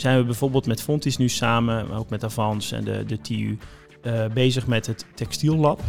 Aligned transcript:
zijn 0.00 0.18
we 0.18 0.24
bijvoorbeeld 0.24 0.66
met 0.66 0.82
Fontis 0.82 1.16
nu 1.16 1.28
samen, 1.28 1.88
maar 1.88 1.98
ook 1.98 2.10
met 2.10 2.24
Avans 2.24 2.72
en 2.72 2.84
de, 2.84 3.04
de 3.06 3.20
TU, 3.20 3.58
uh, 4.02 4.24
bezig 4.34 4.66
met 4.66 4.86
het 4.86 5.04
Textiellab. 5.14 5.80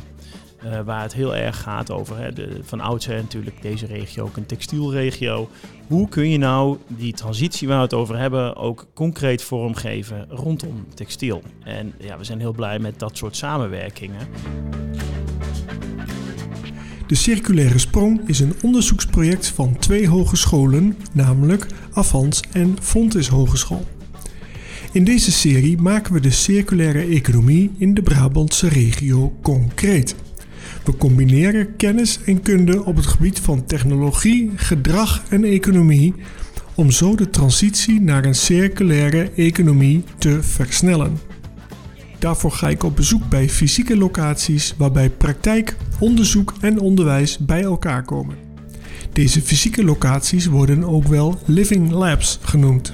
Uh, 0.66 0.80
waar 0.80 1.02
het 1.02 1.14
heel 1.14 1.36
erg 1.36 1.62
gaat 1.62 1.92
over, 1.92 2.18
hè, 2.18 2.34
de, 2.34 2.60
van 2.64 2.80
oudsher 2.80 3.16
natuurlijk 3.16 3.62
deze 3.62 3.86
regio 3.86 4.24
ook 4.24 4.38
een 4.38 4.46
textielregio. 4.46 5.50
Hoe 5.88 6.10
kun 6.10 6.30
je 6.30 6.38
nou 6.38 6.78
die 6.88 7.14
transitie 7.14 7.68
waar 7.68 7.78
we 7.78 7.84
het 7.84 7.94
over 7.94 8.18
hebben 8.18 8.56
ook 8.56 8.88
concreet 8.94 9.44
vormgeven 9.44 10.26
rondom 10.30 10.86
textiel? 10.94 11.42
En 11.64 11.94
ja, 12.00 12.18
we 12.18 12.24
zijn 12.24 12.40
heel 12.40 12.54
blij 12.54 12.80
met 12.80 13.00
dat 13.00 13.18
soort 13.18 13.36
samenwerkingen. 13.36 14.28
De 17.08 17.16
Circulaire 17.16 17.80
Sprong 17.80 18.22
is 18.26 18.40
een 18.40 18.56
onderzoeksproject 18.62 19.48
van 19.48 19.78
twee 19.78 20.08
hogescholen, 20.08 20.98
namelijk 21.14 21.68
Avans 21.94 22.42
en 22.52 22.76
Fontis 22.82 23.28
Hogeschool. 23.28 23.86
In 24.94 25.04
deze 25.04 25.32
serie 25.32 25.78
maken 25.78 26.14
we 26.14 26.20
de 26.20 26.32
circulaire 26.32 27.02
economie 27.02 27.72
in 27.78 27.94
de 27.94 28.02
Brabantse 28.02 28.68
regio 28.68 29.34
concreet. 29.42 30.16
We 30.84 30.98
combineren 30.98 31.76
kennis 31.76 32.20
en 32.26 32.42
kunde 32.42 32.86
op 32.86 32.96
het 32.96 33.06
gebied 33.06 33.40
van 33.40 33.66
technologie, 33.66 34.52
gedrag 34.56 35.24
en 35.30 35.44
economie 35.44 36.14
om 36.76 36.92
zo 36.92 37.16
de 37.16 37.30
transitie 37.30 38.02
naar 38.02 38.26
een 38.26 38.36
circulaire 38.36 39.32
economie 39.36 40.04
te 40.18 40.44
versnellen. 40.44 41.20
Daarvoor 42.20 42.52
ga 42.52 42.70
ik 42.70 42.84
op 42.84 42.96
bezoek 42.96 43.30
bij 43.30 43.50
fysieke 43.50 43.98
locaties 43.98 44.74
waarbij 44.78 45.10
praktijk, 45.10 45.76
onderzoek 46.00 46.54
en 46.62 46.80
onderwijs 46.80 47.38
bij 47.38 47.62
elkaar 47.62 48.04
komen. 48.04 48.36
Deze 49.14 49.42
fysieke 49.42 49.84
locaties 49.84 50.46
worden 50.46 50.84
ook 50.84 51.08
wel 51.08 51.40
living 51.46 51.92
labs 51.92 52.40
genoemd. 52.42 52.92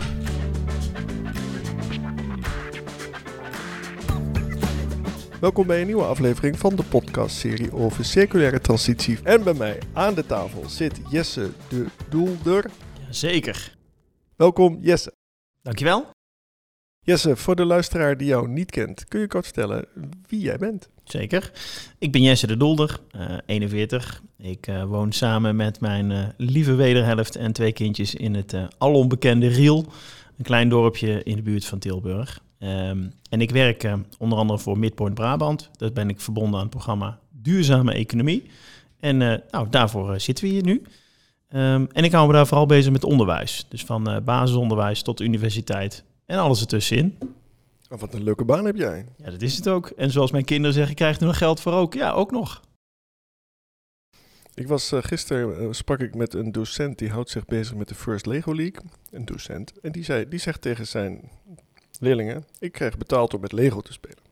Welkom 5.47 5.67
bij 5.67 5.79
een 5.79 5.87
nieuwe 5.87 6.03
aflevering 6.03 6.59
van 6.59 6.75
de 6.75 6.83
podcastserie 6.83 7.73
over 7.73 8.05
circulaire 8.05 8.61
transitie. 8.61 9.19
En 9.23 9.43
bij 9.43 9.53
mij 9.53 9.79
aan 9.93 10.13
de 10.13 10.25
tafel 10.25 10.69
zit 10.69 11.01
Jesse 11.09 11.51
de 11.69 11.85
Doelder. 12.09 12.65
Zeker. 13.09 13.77
Welkom 14.35 14.77
Jesse. 14.81 15.13
Dankjewel. 15.61 16.05
Jesse, 16.99 17.35
voor 17.35 17.55
de 17.55 17.65
luisteraar 17.65 18.17
die 18.17 18.27
jou 18.27 18.47
niet 18.47 18.71
kent, 18.71 19.05
kun 19.07 19.19
je 19.19 19.27
kort 19.27 19.43
vertellen 19.43 19.85
wie 20.27 20.39
jij 20.39 20.57
bent? 20.57 20.89
Zeker. 21.03 21.51
Ik 21.97 22.11
ben 22.11 22.21
Jesse 22.21 22.47
de 22.47 22.57
Dolder, 22.57 22.99
uh, 23.15 23.33
eh, 23.33 23.39
41. 23.45 24.21
Ik 24.37 24.67
uh, 24.67 24.83
woon 24.83 25.11
samen 25.11 25.55
met 25.55 25.79
mijn 25.79 26.09
uh, 26.09 26.27
lieve 26.37 26.75
wederhelft 26.75 27.35
en 27.35 27.51
twee 27.51 27.73
kindjes 27.73 28.15
in 28.15 28.35
het 28.35 28.55
alonbekende 28.77 29.47
Riel. 29.47 29.85
Een 30.37 30.45
klein 30.45 30.69
dorpje 30.69 31.23
in 31.23 31.35
de 31.35 31.41
buurt 31.41 31.65
van 31.65 31.79
Tilburg. 31.79 32.45
Um, 32.59 33.13
en 33.29 33.41
ik 33.41 33.51
werk 33.51 33.93
onder 34.17 34.37
andere 34.37 34.59
voor 34.59 34.79
Midpoint 34.79 35.13
Brabant. 35.13 35.69
Daar 35.77 35.91
ben 35.91 36.09
ik 36.09 36.21
verbonden 36.21 36.55
aan 36.55 36.61
het 36.61 36.69
programma 36.69 37.19
Duurzame 37.29 37.93
Economie. 37.93 38.43
En 38.99 39.17
nou, 39.17 39.69
daarvoor 39.69 40.19
zitten 40.19 40.45
we 40.45 40.51
hier 40.51 40.63
nu. 40.63 40.81
Um, 41.49 41.87
en 41.91 42.03
ik 42.03 42.11
hou 42.11 42.27
me 42.27 42.33
daar 42.33 42.47
vooral 42.47 42.65
bezig 42.65 42.91
met 42.91 43.03
onderwijs. 43.03 43.65
Dus 43.69 43.85
van 43.85 44.21
basisonderwijs 44.25 45.01
tot 45.01 45.19
universiteit 45.19 46.03
en 46.25 46.37
alles 46.37 46.61
ertussenin. 46.61 47.17
Oh, 47.89 47.99
wat 47.99 48.13
een 48.13 48.23
leuke 48.23 48.45
baan 48.45 48.65
heb 48.65 48.75
jij. 48.75 49.05
Ja, 49.17 49.31
dat 49.31 49.41
is 49.41 49.55
het 49.55 49.67
ook. 49.67 49.87
En 49.87 50.11
zoals 50.11 50.31
mijn 50.31 50.45
kinderen 50.45 50.73
zeggen, 50.73 50.95
krijg 50.95 51.13
je 51.13 51.21
er 51.21 51.27
nog 51.27 51.37
geld 51.37 51.59
voor 51.59 51.73
ook. 51.73 51.93
Ja, 51.93 52.11
ook 52.11 52.31
nog. 52.31 52.61
Ik 54.53 54.67
was 54.67 54.93
uh, 54.93 55.03
gisteren 55.03 55.61
uh, 55.61 55.67
sprak 55.71 55.99
ik 55.99 56.15
met 56.15 56.33
een 56.33 56.51
docent 56.51 56.97
die 56.97 57.09
houdt 57.09 57.29
zich 57.29 57.45
bezig 57.45 57.75
met 57.75 57.87
de 57.87 57.95
First 57.95 58.25
Lego 58.25 58.55
League. 58.55 58.81
Een 59.11 59.25
docent. 59.25 59.79
En 59.79 59.91
die, 59.91 60.03
zei, 60.03 60.29
die 60.29 60.39
zegt 60.39 60.61
tegen 60.61 60.87
zijn 60.87 61.29
leerlingen: 61.99 62.45
Ik 62.59 62.71
krijg 62.71 62.97
betaald 62.97 63.33
om 63.33 63.41
met 63.41 63.51
Lego 63.51 63.81
te 63.81 63.93
spelen. 63.93 64.25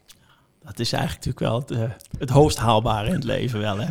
Dat 0.64 0.80
is 0.80 0.94
eigenlijk 0.94 1.26
natuurlijk 1.26 1.70
wel 1.70 1.80
het, 1.80 1.90
uh, 1.90 2.20
het 2.20 2.30
hoogst 2.30 2.58
haalbare 2.58 3.08
in 3.08 3.14
het 3.14 3.24
leven, 3.24 3.60
wel 3.60 3.78
hè? 3.80 3.88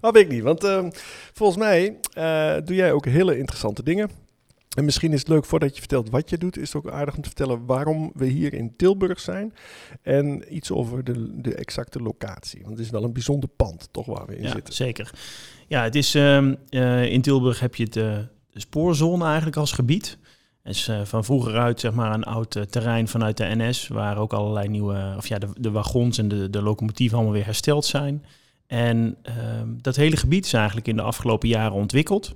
Dat 0.00 0.12
weet 0.14 0.24
ik 0.24 0.30
niet, 0.30 0.42
want 0.42 0.64
ehm, 0.64 0.90
volgens 1.32 1.58
mij 1.58 1.96
doe 2.64 2.76
jij 2.76 2.92
ook 2.92 3.06
hele 3.06 3.38
interessante 3.38 3.82
dingen. 3.82 4.10
En 4.78 4.84
misschien 4.84 5.12
is 5.12 5.18
het 5.18 5.28
leuk, 5.28 5.44
voordat 5.44 5.74
je 5.74 5.78
vertelt 5.78 6.10
wat 6.10 6.30
je 6.30 6.38
doet, 6.38 6.58
is 6.58 6.72
het 6.72 6.84
ook 6.84 6.92
aardig 6.92 7.16
om 7.16 7.22
te 7.22 7.28
vertellen 7.28 7.66
waarom 7.66 8.10
we 8.14 8.26
hier 8.26 8.54
in 8.54 8.76
Tilburg 8.76 9.20
zijn. 9.20 9.54
En 10.02 10.54
iets 10.54 10.70
over 10.70 11.04
de, 11.04 11.40
de 11.40 11.54
exacte 11.54 11.98
locatie. 11.98 12.60
Want 12.60 12.76
het 12.76 12.84
is 12.84 12.90
wel 12.90 13.04
een 13.04 13.12
bijzonder 13.12 13.48
pand, 13.48 13.88
toch, 13.90 14.06
waar 14.06 14.26
we 14.26 14.36
in 14.36 14.42
ja, 14.42 14.50
zitten. 14.50 14.74
Zeker. 14.74 15.10
Ja, 15.66 15.82
het 15.82 15.94
is, 15.94 16.14
uh, 16.14 16.52
uh, 16.70 17.04
in 17.04 17.22
Tilburg 17.22 17.60
heb 17.60 17.74
je 17.74 17.88
de, 17.88 18.26
spoorzone 18.52 19.24
eigenlijk 19.24 19.56
als 19.56 19.72
gebied. 19.72 20.18
Is 20.68 20.88
uh, 20.88 21.00
van 21.04 21.24
vroeger 21.24 21.58
uit 21.58 21.80
zeg 21.80 21.92
maar, 21.92 22.14
een 22.14 22.24
oud 22.24 22.70
terrein 22.70 23.08
vanuit 23.08 23.36
de 23.36 23.54
NS, 23.56 23.88
waar 23.88 24.18
ook 24.18 24.32
allerlei 24.32 24.68
nieuwe, 24.68 25.14
of 25.16 25.26
ja, 25.28 25.38
de, 25.38 25.48
de 25.58 25.70
wagons 25.70 26.18
en 26.18 26.28
de, 26.28 26.50
de 26.50 26.62
locomotieven 26.62 27.16
allemaal 27.16 27.34
weer 27.34 27.44
hersteld 27.44 27.84
zijn. 27.84 28.24
En 28.66 29.16
ehm, 29.22 29.68
dat 29.80 29.96
hele 29.96 30.16
gebied 30.16 30.44
is 30.44 30.52
eigenlijk 30.52 30.88
in 30.88 30.96
de 30.96 31.02
afgelopen 31.02 31.48
jaren 31.48 31.76
ontwikkeld. 31.76 32.34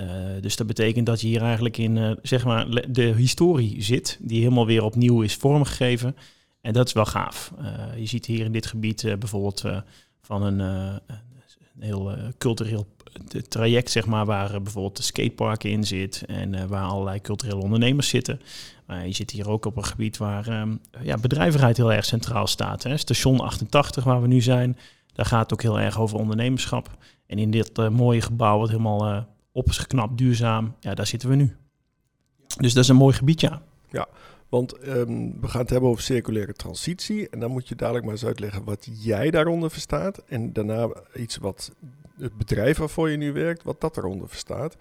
Uh, 0.00 0.04
dus 0.40 0.56
dat 0.56 0.66
betekent 0.66 1.06
dat 1.06 1.20
je 1.20 1.26
hier 1.26 1.42
eigenlijk 1.42 1.76
in 1.76 2.18
zeg 2.22 2.44
maar 2.44 2.90
de 2.92 3.14
historie 3.16 3.82
zit, 3.82 4.18
die 4.20 4.40
helemaal 4.40 4.66
weer 4.66 4.82
opnieuw 4.82 5.22
is 5.22 5.34
vormgegeven. 5.34 6.16
En 6.60 6.72
dat 6.72 6.86
is 6.86 6.92
wel 6.92 7.04
gaaf. 7.04 7.52
Je 7.96 8.06
ziet 8.06 8.26
hier 8.26 8.44
in 8.44 8.52
dit 8.52 8.66
gebied 8.66 9.02
bijvoorbeeld 9.18 9.64
van 10.20 10.42
een 10.42 10.60
heel 11.80 12.16
cultureel 12.38 12.86
traject, 13.48 13.90
zeg 13.90 14.06
maar, 14.06 14.26
waar 14.26 14.62
bijvoorbeeld 14.62 14.96
de 14.96 15.02
skatepark 15.02 15.64
in 15.64 15.84
zit 15.84 16.22
en 16.26 16.68
waar 16.68 16.84
allerlei 16.84 17.20
culturele 17.20 17.62
ondernemers 17.62 18.08
zitten. 18.08 18.40
Je 19.04 19.12
zit 19.12 19.30
hier 19.30 19.48
ook 19.48 19.64
op 19.64 19.76
een 19.76 19.84
gebied 19.84 20.16
waar 20.16 20.60
um, 20.60 20.80
ja, 21.02 21.16
bedrijvigheid 21.16 21.76
heel 21.76 21.92
erg 21.92 22.04
centraal 22.04 22.46
staat. 22.46 22.82
Hè. 22.82 22.96
Station 22.96 23.40
88, 23.40 24.04
waar 24.04 24.22
we 24.22 24.26
nu 24.26 24.40
zijn, 24.40 24.78
daar 25.12 25.26
gaat 25.26 25.42
het 25.42 25.52
ook 25.52 25.62
heel 25.62 25.80
erg 25.80 26.00
over 26.00 26.18
ondernemerschap. 26.18 26.96
En 27.26 27.38
in 27.38 27.50
dit 27.50 27.90
mooie 27.90 28.20
gebouw, 28.20 28.58
wat 28.58 28.68
helemaal 28.68 29.26
op 29.52 29.68
is 29.68 29.78
geknapt, 29.78 30.18
duurzaam. 30.18 30.74
Ja, 30.80 30.94
daar 30.94 31.06
zitten 31.06 31.28
we 31.28 31.34
nu. 31.34 31.56
Dus 32.56 32.74
dat 32.74 32.82
is 32.82 32.88
een 32.88 32.96
mooi 32.96 33.14
gebied, 33.14 33.40
ja. 33.40 33.62
Ja, 33.90 34.06
want 34.48 34.86
um, 34.88 35.40
we 35.40 35.48
gaan 35.48 35.60
het 35.60 35.70
hebben 35.70 35.90
over 35.90 36.02
circulaire 36.02 36.52
transitie. 36.52 37.28
En 37.28 37.40
dan 37.40 37.50
moet 37.50 37.68
je 37.68 37.74
dadelijk 37.74 38.04
maar 38.04 38.14
eens 38.14 38.24
uitleggen 38.24 38.64
wat 38.64 38.88
jij 38.92 39.30
daaronder 39.30 39.70
verstaat. 39.70 40.22
En 40.26 40.52
daarna 40.52 40.88
iets 41.14 41.36
wat 41.36 41.72
het 42.18 42.36
bedrijf 42.36 42.78
waarvoor 42.78 43.10
je 43.10 43.16
nu 43.16 43.32
werkt, 43.32 43.62
wat 43.62 43.80
dat 43.80 43.96
eronder 43.96 44.28
verstaat. 44.28 44.76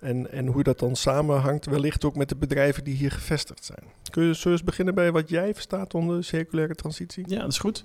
En, 0.00 0.32
en 0.32 0.46
hoe 0.46 0.62
dat 0.62 0.78
dan 0.78 0.96
samenhangt, 0.96 1.66
wellicht 1.66 2.04
ook 2.04 2.16
met 2.16 2.28
de 2.28 2.36
bedrijven 2.36 2.84
die 2.84 2.94
hier 2.94 3.10
gevestigd 3.10 3.64
zijn. 3.64 3.82
Kun 4.10 4.24
je 4.24 4.34
zo 4.34 4.50
eens 4.50 4.64
beginnen 4.64 4.94
bij 4.94 5.12
wat 5.12 5.28
jij 5.28 5.54
verstaat 5.54 5.94
onder 5.94 6.24
circulaire 6.24 6.74
transitie? 6.74 7.24
Ja, 7.28 7.40
dat 7.40 7.50
is 7.50 7.58
goed. 7.58 7.84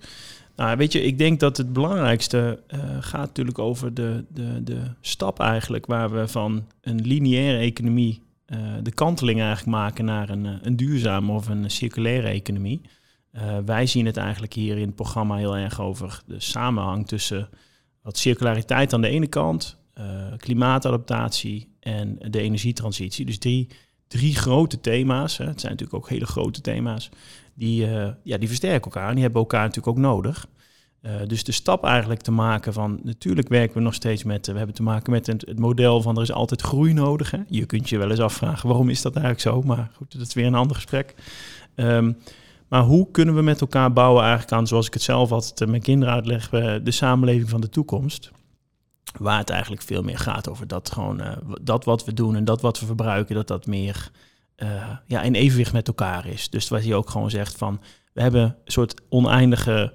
Nou, 0.55 0.77
weet 0.77 0.91
je, 0.91 1.01
ik 1.01 1.17
denk 1.17 1.39
dat 1.39 1.57
het 1.57 1.73
belangrijkste 1.73 2.59
uh, 2.67 2.79
gaat 2.99 3.27
natuurlijk 3.27 3.59
over 3.59 3.93
de, 3.93 4.25
de, 4.27 4.63
de 4.63 4.81
stap 5.01 5.39
eigenlijk 5.39 5.85
waar 5.85 6.11
we 6.11 6.27
van 6.27 6.67
een 6.81 7.01
lineaire 7.01 7.57
economie 7.57 8.21
de 8.81 8.91
kanteling 8.93 9.39
eigenlijk 9.39 9.77
maken 9.77 10.05
naar 10.05 10.29
een, 10.29 10.59
een 10.61 10.75
duurzame 10.75 11.31
of 11.31 11.47
een 11.47 11.71
circulaire 11.71 12.27
economie. 12.27 12.81
Uh, 13.33 13.57
wij 13.65 13.85
zien 13.85 14.05
het 14.05 14.17
eigenlijk 14.17 14.53
hier 14.53 14.77
in 14.77 14.85
het 14.85 14.95
programma 14.95 15.35
heel 15.35 15.57
erg 15.57 15.81
over 15.81 16.21
de 16.25 16.39
samenhang 16.39 17.07
tussen 17.07 17.49
wat 18.01 18.17
circulariteit 18.17 18.93
aan 18.93 19.01
de 19.01 19.07
ene 19.07 19.27
kant, 19.27 19.77
klimaatadaptatie 20.37 21.75
en 21.79 22.17
de 22.29 22.41
energietransitie. 22.41 23.25
Dus 23.25 23.37
drie, 23.37 23.67
drie 24.07 24.35
grote 24.35 24.81
thema's. 24.81 25.37
Hè. 25.37 25.45
Het 25.45 25.59
zijn 25.59 25.71
natuurlijk 25.71 26.03
ook 26.03 26.09
hele 26.09 26.25
grote 26.25 26.61
thema's 26.61 27.09
die, 27.53 27.85
ja, 28.23 28.37
die 28.37 28.47
versterken 28.47 28.91
elkaar 28.91 29.07
en 29.07 29.13
die 29.13 29.23
hebben 29.23 29.41
elkaar 29.41 29.65
natuurlijk 29.65 29.97
ook 29.97 30.03
nodig. 30.03 30.47
Uh, 31.01 31.11
dus 31.27 31.43
de 31.43 31.51
stap 31.51 31.83
eigenlijk 31.83 32.21
te 32.21 32.31
maken 32.31 32.73
van, 32.73 32.99
natuurlijk 33.03 33.47
werken 33.47 33.77
we 33.77 33.83
nog 33.83 33.93
steeds 33.93 34.23
met, 34.23 34.47
we 34.47 34.57
hebben 34.57 34.75
te 34.75 34.83
maken 34.83 35.11
met 35.11 35.27
het, 35.27 35.45
het, 35.47 35.59
model 35.59 36.01
van 36.01 36.15
er 36.15 36.21
is 36.21 36.31
altijd 36.31 36.61
groei 36.61 36.93
nodig. 36.93 37.31
Hè? 37.31 37.39
Je 37.47 37.65
kunt 37.65 37.89
je 37.89 37.97
wel 37.97 38.09
eens 38.09 38.19
afvragen 38.19 38.67
waarom 38.67 38.89
is 38.89 39.01
dat 39.01 39.15
eigenlijk 39.15 39.43
zo, 39.43 39.61
maar 39.61 39.91
goed, 39.95 40.11
dat 40.11 40.27
is 40.27 40.33
weer 40.33 40.45
een 40.45 40.55
ander 40.55 40.75
gesprek. 40.75 41.15
Um, 41.75 42.17
maar 42.67 42.81
hoe 42.81 43.11
kunnen 43.11 43.35
we 43.35 43.41
met 43.41 43.61
elkaar 43.61 43.93
bouwen 43.93 44.23
eigenlijk 44.23 44.51
aan, 44.51 44.67
zoals 44.67 44.87
ik 44.87 44.93
het 44.93 45.01
zelf 45.01 45.31
altijd 45.31 45.69
mijn 45.69 45.81
kinderen 45.81 46.13
uitleg, 46.13 46.49
de 46.83 46.91
samenleving 46.91 47.49
van 47.49 47.61
de 47.61 47.69
toekomst? 47.69 48.31
Waar 49.17 49.37
het 49.37 49.49
eigenlijk 49.49 49.81
veel 49.81 50.01
meer 50.01 50.17
gaat 50.17 50.49
over 50.49 50.67
dat 50.67 50.91
gewoon, 50.91 51.21
dat 51.61 51.85
wat 51.85 52.05
we 52.05 52.13
doen 52.13 52.35
en 52.35 52.45
dat 52.45 52.61
wat 52.61 52.79
we 52.79 52.85
verbruiken, 52.85 53.35
dat 53.35 53.47
dat 53.47 53.65
meer 53.65 54.11
ja, 55.05 55.21
in 55.21 55.33
evenwicht 55.33 55.73
met 55.73 55.87
elkaar 55.87 56.25
is. 56.25 56.49
Dus 56.49 56.69
wat 56.69 56.85
je 56.85 56.95
ook 56.95 57.09
gewoon 57.09 57.29
zegt 57.29 57.57
van, 57.57 57.79
we 58.13 58.21
hebben 58.21 58.43
een 58.43 58.55
soort 58.65 59.01
oneindige 59.09 59.93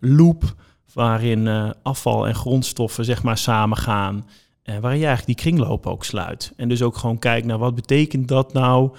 loop 0.00 0.54
waarin 0.92 1.46
uh, 1.46 1.70
afval 1.82 2.26
en 2.26 2.34
grondstoffen 2.34 3.04
zeg 3.04 3.22
maar 3.22 3.38
samengaan. 3.38 4.14
Uh, 4.64 4.78
waarin 4.78 5.00
je 5.00 5.06
eigenlijk 5.06 5.38
die 5.38 5.50
kringloop 5.50 5.86
ook 5.86 6.04
sluit. 6.04 6.52
En 6.56 6.68
dus 6.68 6.82
ook 6.82 6.96
gewoon 6.96 7.18
kijkt 7.18 7.46
naar 7.46 7.58
wat 7.58 7.74
betekent 7.74 8.28
dat 8.28 8.52
nou 8.52 8.90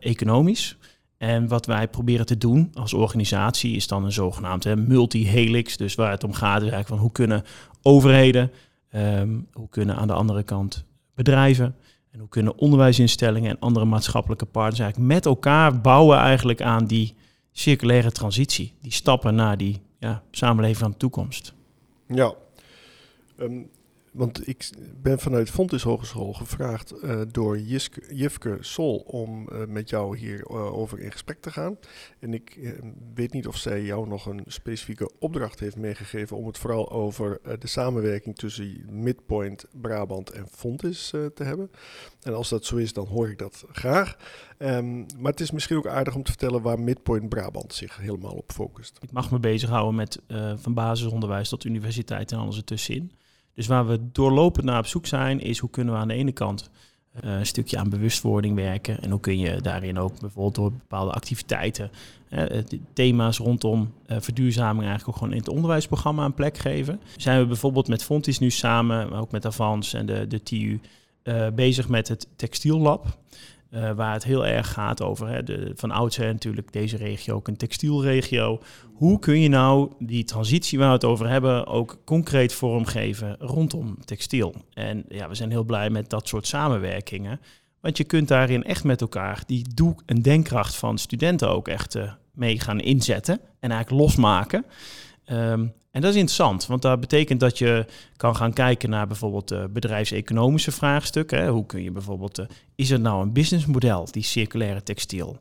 economisch. 0.00 0.76
En 1.18 1.48
wat 1.48 1.66
wij 1.66 1.88
proberen 1.88 2.26
te 2.26 2.38
doen 2.38 2.70
als 2.74 2.92
organisatie 2.92 3.76
is 3.76 3.86
dan 3.86 4.04
een 4.04 4.12
zogenaamd 4.12 4.86
multi-helix. 4.88 5.76
Dus 5.76 5.94
waar 5.94 6.10
het 6.10 6.24
om 6.24 6.32
gaat 6.32 6.62
is 6.62 6.70
eigenlijk 6.70 6.88
van 6.88 6.98
hoe 6.98 7.12
kunnen 7.12 7.44
overheden, 7.82 8.50
um, 8.94 9.46
hoe 9.52 9.68
kunnen 9.68 9.96
aan 9.96 10.06
de 10.06 10.12
andere 10.12 10.42
kant 10.42 10.84
bedrijven, 11.14 11.74
En 12.10 12.18
hoe 12.18 12.28
kunnen 12.28 12.58
onderwijsinstellingen 12.58 13.50
en 13.50 13.58
andere 13.58 13.86
maatschappelijke 13.86 14.46
partners 14.46 14.80
eigenlijk 14.80 15.12
met 15.12 15.26
elkaar 15.26 15.80
bouwen 15.80 16.18
eigenlijk 16.18 16.62
aan 16.62 16.86
die 16.86 17.14
circulaire 17.52 18.12
transitie. 18.12 18.74
Die 18.80 18.92
stappen 18.92 19.34
naar 19.34 19.56
die 19.56 19.80
ja, 19.98 20.22
samenleving 20.30 20.78
van 20.78 20.90
de 20.90 20.96
toekomst. 20.96 21.54
Ja, 22.08 22.34
um, 23.36 23.70
want 24.12 24.48
ik 24.48 24.70
ben 25.02 25.18
vanuit 25.18 25.50
Fontis 25.50 25.82
Hogeschool 25.82 26.32
gevraagd 26.32 26.94
uh, 27.02 27.20
door 27.30 27.58
Jiske, 27.58 28.14
Jifke 28.14 28.56
Sol 28.60 28.96
om 28.96 29.48
uh, 29.52 29.66
met 29.66 29.90
jou 29.90 30.18
hierover 30.18 30.72
over 30.72 31.00
in 31.00 31.12
gesprek 31.12 31.40
te 31.40 31.50
gaan. 31.50 31.76
En 32.18 32.34
ik 32.34 32.74
weet 33.14 33.32
niet 33.32 33.46
of 33.46 33.56
zij 33.56 33.82
jou 33.82 34.08
nog 34.08 34.26
een 34.26 34.42
specifieke 34.46 35.10
opdracht 35.18 35.60
heeft 35.60 35.76
meegegeven 35.76 36.36
om 36.36 36.46
het 36.46 36.58
vooral 36.58 36.90
over 36.90 37.40
de 37.58 37.66
samenwerking 37.66 38.36
tussen 38.36 38.84
Midpoint, 38.90 39.66
Brabant 39.80 40.30
en 40.30 40.46
Fontis 40.50 41.08
te 41.10 41.44
hebben. 41.44 41.70
En 42.22 42.34
als 42.34 42.48
dat 42.48 42.64
zo 42.64 42.76
is, 42.76 42.92
dan 42.92 43.06
hoor 43.06 43.30
ik 43.30 43.38
dat 43.38 43.64
graag. 43.72 44.16
Um, 44.58 45.06
maar 45.18 45.30
het 45.30 45.40
is 45.40 45.50
misschien 45.50 45.76
ook 45.76 45.86
aardig 45.86 46.14
om 46.14 46.22
te 46.22 46.30
vertellen 46.30 46.62
waar 46.62 46.80
Midpoint 46.80 47.28
Brabant 47.28 47.74
zich 47.74 47.96
helemaal 47.96 48.34
op 48.34 48.52
focust. 48.52 48.98
Ik 49.00 49.12
mag 49.12 49.30
me 49.30 49.38
bezighouden 49.38 49.94
met 49.94 50.20
van 50.56 50.74
basisonderwijs 50.74 51.48
tot 51.48 51.64
universiteit 51.64 52.32
en 52.32 52.38
alles 52.38 52.56
ertussenin. 52.56 53.12
Dus 53.54 53.66
waar 53.66 53.86
we 53.86 54.00
doorlopend 54.12 54.64
naar 54.64 54.78
op 54.78 54.86
zoek 54.86 55.06
zijn, 55.06 55.40
is 55.40 55.58
hoe 55.58 55.70
kunnen 55.70 55.94
we 55.94 56.00
aan 56.00 56.08
de 56.08 56.14
ene 56.14 56.32
kant 56.32 56.70
uh, 57.24 57.38
een 57.38 57.46
stukje 57.46 57.78
aan 57.78 57.88
bewustwording 57.88 58.54
werken. 58.54 59.02
En 59.02 59.10
hoe 59.10 59.20
kun 59.20 59.38
je 59.38 59.60
daarin 59.60 59.98
ook 59.98 60.20
bijvoorbeeld 60.20 60.54
door 60.54 60.72
bepaalde 60.72 61.12
activiteiten, 61.12 61.90
uh, 62.30 62.44
thema's 62.92 63.38
rondom 63.38 63.92
uh, 64.06 64.16
verduurzaming 64.20 64.86
eigenlijk 64.86 65.08
ook 65.08 65.16
gewoon 65.16 65.32
in 65.32 65.38
het 65.38 65.48
onderwijsprogramma 65.48 66.24
een 66.24 66.34
plek 66.34 66.58
geven. 66.58 67.00
Zijn 67.16 67.40
we 67.40 67.46
bijvoorbeeld 67.46 67.88
met 67.88 68.04
Fontis 68.04 68.38
nu 68.38 68.50
samen, 68.50 69.08
maar 69.08 69.20
ook 69.20 69.30
met 69.30 69.46
Avans 69.46 69.94
en 69.94 70.06
de, 70.06 70.26
de 70.26 70.42
TU, 70.42 70.80
bezig 71.54 71.88
met 71.88 72.08
het 72.08 72.28
textiellab. 72.36 73.18
Uh, 73.74 73.90
waar 73.90 74.12
het 74.12 74.24
heel 74.24 74.46
erg 74.46 74.72
gaat 74.72 75.02
over, 75.02 75.28
hè, 75.28 75.42
de, 75.42 75.72
van 75.74 75.90
oudsher 75.90 76.32
natuurlijk 76.32 76.72
deze 76.72 76.96
regio 76.96 77.34
ook 77.34 77.48
een 77.48 77.56
textielregio. 77.56 78.60
Hoe 78.92 79.18
kun 79.18 79.40
je 79.40 79.48
nou 79.48 79.92
die 79.98 80.24
transitie 80.24 80.78
waar 80.78 80.88
we 80.88 80.94
het 80.94 81.04
over 81.04 81.28
hebben 81.28 81.66
ook 81.66 81.98
concreet 82.04 82.52
vormgeven 82.52 83.36
rondom 83.38 84.04
textiel? 84.04 84.54
En 84.72 85.04
ja, 85.08 85.28
we 85.28 85.34
zijn 85.34 85.50
heel 85.50 85.64
blij 85.64 85.90
met 85.90 86.10
dat 86.10 86.28
soort 86.28 86.46
samenwerkingen. 86.46 87.40
Want 87.80 87.96
je 87.96 88.04
kunt 88.04 88.28
daarin 88.28 88.64
echt 88.64 88.84
met 88.84 89.00
elkaar 89.00 89.42
die 89.46 89.74
doe- 89.74 89.96
en 90.06 90.22
denkkracht 90.22 90.74
van 90.74 90.98
studenten 90.98 91.48
ook 91.48 91.68
echt 91.68 91.94
uh, 91.94 92.12
mee 92.32 92.60
gaan 92.60 92.80
inzetten 92.80 93.40
en 93.60 93.70
eigenlijk 93.70 94.02
losmaken. 94.02 94.64
Um, 95.26 95.72
en 95.92 96.00
dat 96.00 96.10
is 96.10 96.16
interessant, 96.16 96.66
want 96.66 96.82
dat 96.82 97.00
betekent 97.00 97.40
dat 97.40 97.58
je 97.58 97.86
kan 98.16 98.36
gaan 98.36 98.52
kijken 98.52 98.90
naar 98.90 99.06
bijvoorbeeld 99.06 99.52
uh, 99.52 99.64
bedrijfseconomische 99.70 100.72
vraagstukken. 100.72 101.48
Hoe 101.48 101.66
kun 101.66 101.82
je 101.82 101.90
bijvoorbeeld, 101.90 102.38
uh, 102.38 102.46
is 102.74 102.90
er 102.90 103.00
nou 103.00 103.22
een 103.22 103.32
businessmodel, 103.32 104.08
die 104.10 104.22
circulaire 104.22 104.82
textiel? 104.82 105.38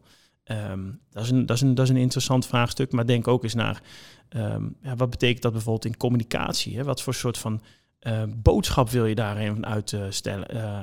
Um, 0.71 0.99
dat, 1.09 1.23
is 1.23 1.29
een, 1.29 1.45
dat, 1.45 1.55
is 1.55 1.61
een, 1.61 1.75
dat 1.75 1.85
is 1.85 1.91
een 1.91 2.01
interessant 2.01 2.45
vraagstuk, 2.45 2.91
maar 2.91 3.05
denk 3.05 3.27
ook 3.27 3.43
eens 3.43 3.53
naar 3.53 3.81
um, 4.29 4.75
ja, 4.81 4.95
wat 4.95 5.09
betekent 5.09 5.41
dat 5.41 5.51
bijvoorbeeld 5.51 5.85
in 5.85 5.97
communicatie? 5.97 6.77
Hè? 6.77 6.83
Wat 6.83 7.01
voor 7.01 7.13
soort 7.13 7.37
van 7.37 7.61
uh, 8.01 8.23
boodschap 8.35 8.89
wil 8.89 9.05
je 9.05 9.15
daarin 9.15 9.65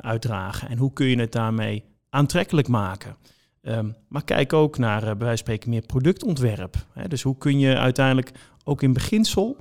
uitdragen? 0.02 0.68
En 0.68 0.78
hoe 0.78 0.92
kun 0.92 1.06
je 1.06 1.20
het 1.20 1.32
daarmee 1.32 1.84
aantrekkelijk 2.10 2.68
maken? 2.68 3.16
Um, 3.62 3.96
maar 4.08 4.24
kijk 4.24 4.52
ook 4.52 4.78
naar, 4.78 5.00
bij 5.00 5.14
wijze 5.14 5.26
van 5.26 5.36
spreken, 5.36 5.70
meer 5.70 5.86
productontwerp. 5.86 6.76
Hè? 6.92 7.08
Dus 7.08 7.22
hoe 7.22 7.38
kun 7.38 7.58
je 7.58 7.76
uiteindelijk 7.76 8.32
ook 8.68 8.82
in 8.82 8.92
beginsel 8.92 9.56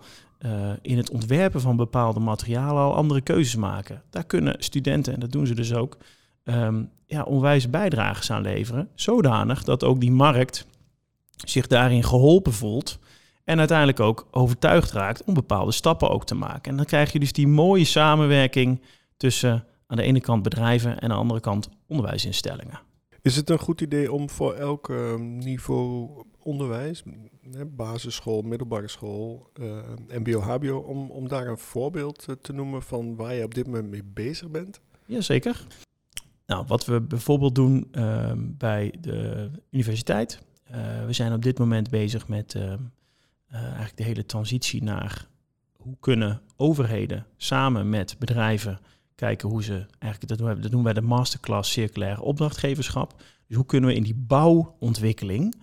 uh, 0.46 0.72
in 0.82 0.98
het 0.98 1.10
ontwerpen 1.10 1.62
van 1.62 1.76
bepaalde 1.76 2.20
materialen 2.20 2.84
al 2.84 2.96
andere 2.96 3.22
keuzes 3.22 3.56
maken. 3.56 4.04
Daar 4.10 4.24
kunnen 4.24 4.56
studenten, 4.60 5.14
en 5.14 5.20
dat 5.20 5.32
doen 5.32 5.48
ze 5.48 5.56
dus 5.56 5.74
ook, 5.74 5.98
um, 6.44 6.90
ja, 7.06 7.24
onwijs 7.24 7.70
bijdrages 7.70 8.32
aan 8.32 8.42
leveren. 8.42 8.90
Zodanig 8.96 9.64
dat 9.64 9.84
ook 9.84 10.00
die 10.00 10.12
markt 10.12 10.66
zich 11.46 11.68
daarin 11.68 12.04
geholpen 12.04 12.54
voelt. 12.54 13.00
En 13.44 13.60
uiteindelijk 13.60 14.00
ook 14.00 14.28
overtuigd 14.32 14.92
raakt 14.92 15.24
om 15.24 15.34
bepaalde 15.34 15.72
stappen 15.72 16.10
ook 16.10 16.26
te 16.26 16.36
maken. 16.36 16.72
En 16.72 16.78
dan 16.78 16.86
krijg 16.86 17.12
je 17.12 17.20
dus 17.20 17.32
die 17.32 17.48
mooie 17.48 17.86
samenwerking 17.86 18.82
tussen 19.18 19.66
aan 19.88 19.98
de 19.98 20.04
ene 20.04 20.22
kant 20.22 20.44
bedrijven 20.44 20.92
en 20.92 21.02
aan 21.02 21.10
de 21.10 21.16
andere 21.16 21.40
kant 21.40 21.70
onderwijsinstellingen. 21.88 22.80
Is 23.22 23.36
het 23.36 23.50
een 23.50 23.60
goed 23.60 23.82
idee 23.82 24.12
om 24.12 24.30
voor 24.30 24.54
elk 24.54 24.90
ehm, 24.90 25.38
niveau 25.38 26.10
onderwijs, 26.48 27.04
basisschool, 27.68 28.42
middelbare 28.42 28.88
school, 28.88 29.52
uh, 29.60 29.84
MBO, 30.08 30.40
HBO, 30.40 30.78
om, 30.78 31.12
om 31.12 31.28
daar 31.28 31.48
een 31.48 31.58
voorbeeld 31.58 32.26
eh, 32.28 32.36
te 32.42 32.54
noemen 32.54 32.82
van 32.82 33.16
waar 33.16 33.34
je 33.34 33.44
op 33.44 33.54
dit 33.54 33.66
moment 33.66 33.90
mee 33.90 34.04
bezig 34.04 34.50
bent? 34.50 34.80
Jazeker. 35.06 35.68
Nou, 36.46 36.66
wat 36.68 36.86
we 36.86 37.02
bijvoorbeeld 37.02 37.56
doen 37.56 37.88
uh, 37.92 38.32
bij 38.38 38.94
de 39.02 39.50
universiteit. 39.72 40.42
Uh, 40.72 41.06
we 41.06 41.14
zijn 41.14 41.34
op 41.34 41.42
dit 41.42 41.60
moment 41.60 41.90
bezig 41.90 42.28
met 42.28 42.56
ehm, 42.56 42.82
eigenlijk 43.50 43.98
de 43.98 44.04
hele 44.04 44.26
transitie 44.26 44.84
naar 44.84 45.28
hoe 45.78 45.98
kunnen 46.00 46.42
overheden 46.56 47.26
samen 47.38 47.90
met 47.90 48.16
bedrijven 48.20 48.80
kijken 49.16 49.50
hoe 49.50 49.64
ze 49.64 49.86
eigenlijk, 50.00 50.40
dat 50.40 50.62
dat 50.62 50.72
doen 50.72 50.84
wij 50.84 50.94
de 50.94 51.02
masterclass 51.02 51.72
circulaire 51.72 52.22
opdrachtgeverschap. 52.22 53.22
Dus 53.48 53.56
hoe 53.56 53.66
kunnen 53.66 53.90
we 53.90 53.96
in 53.96 54.04
die 54.04 54.16
bouwontwikkeling, 54.16 55.56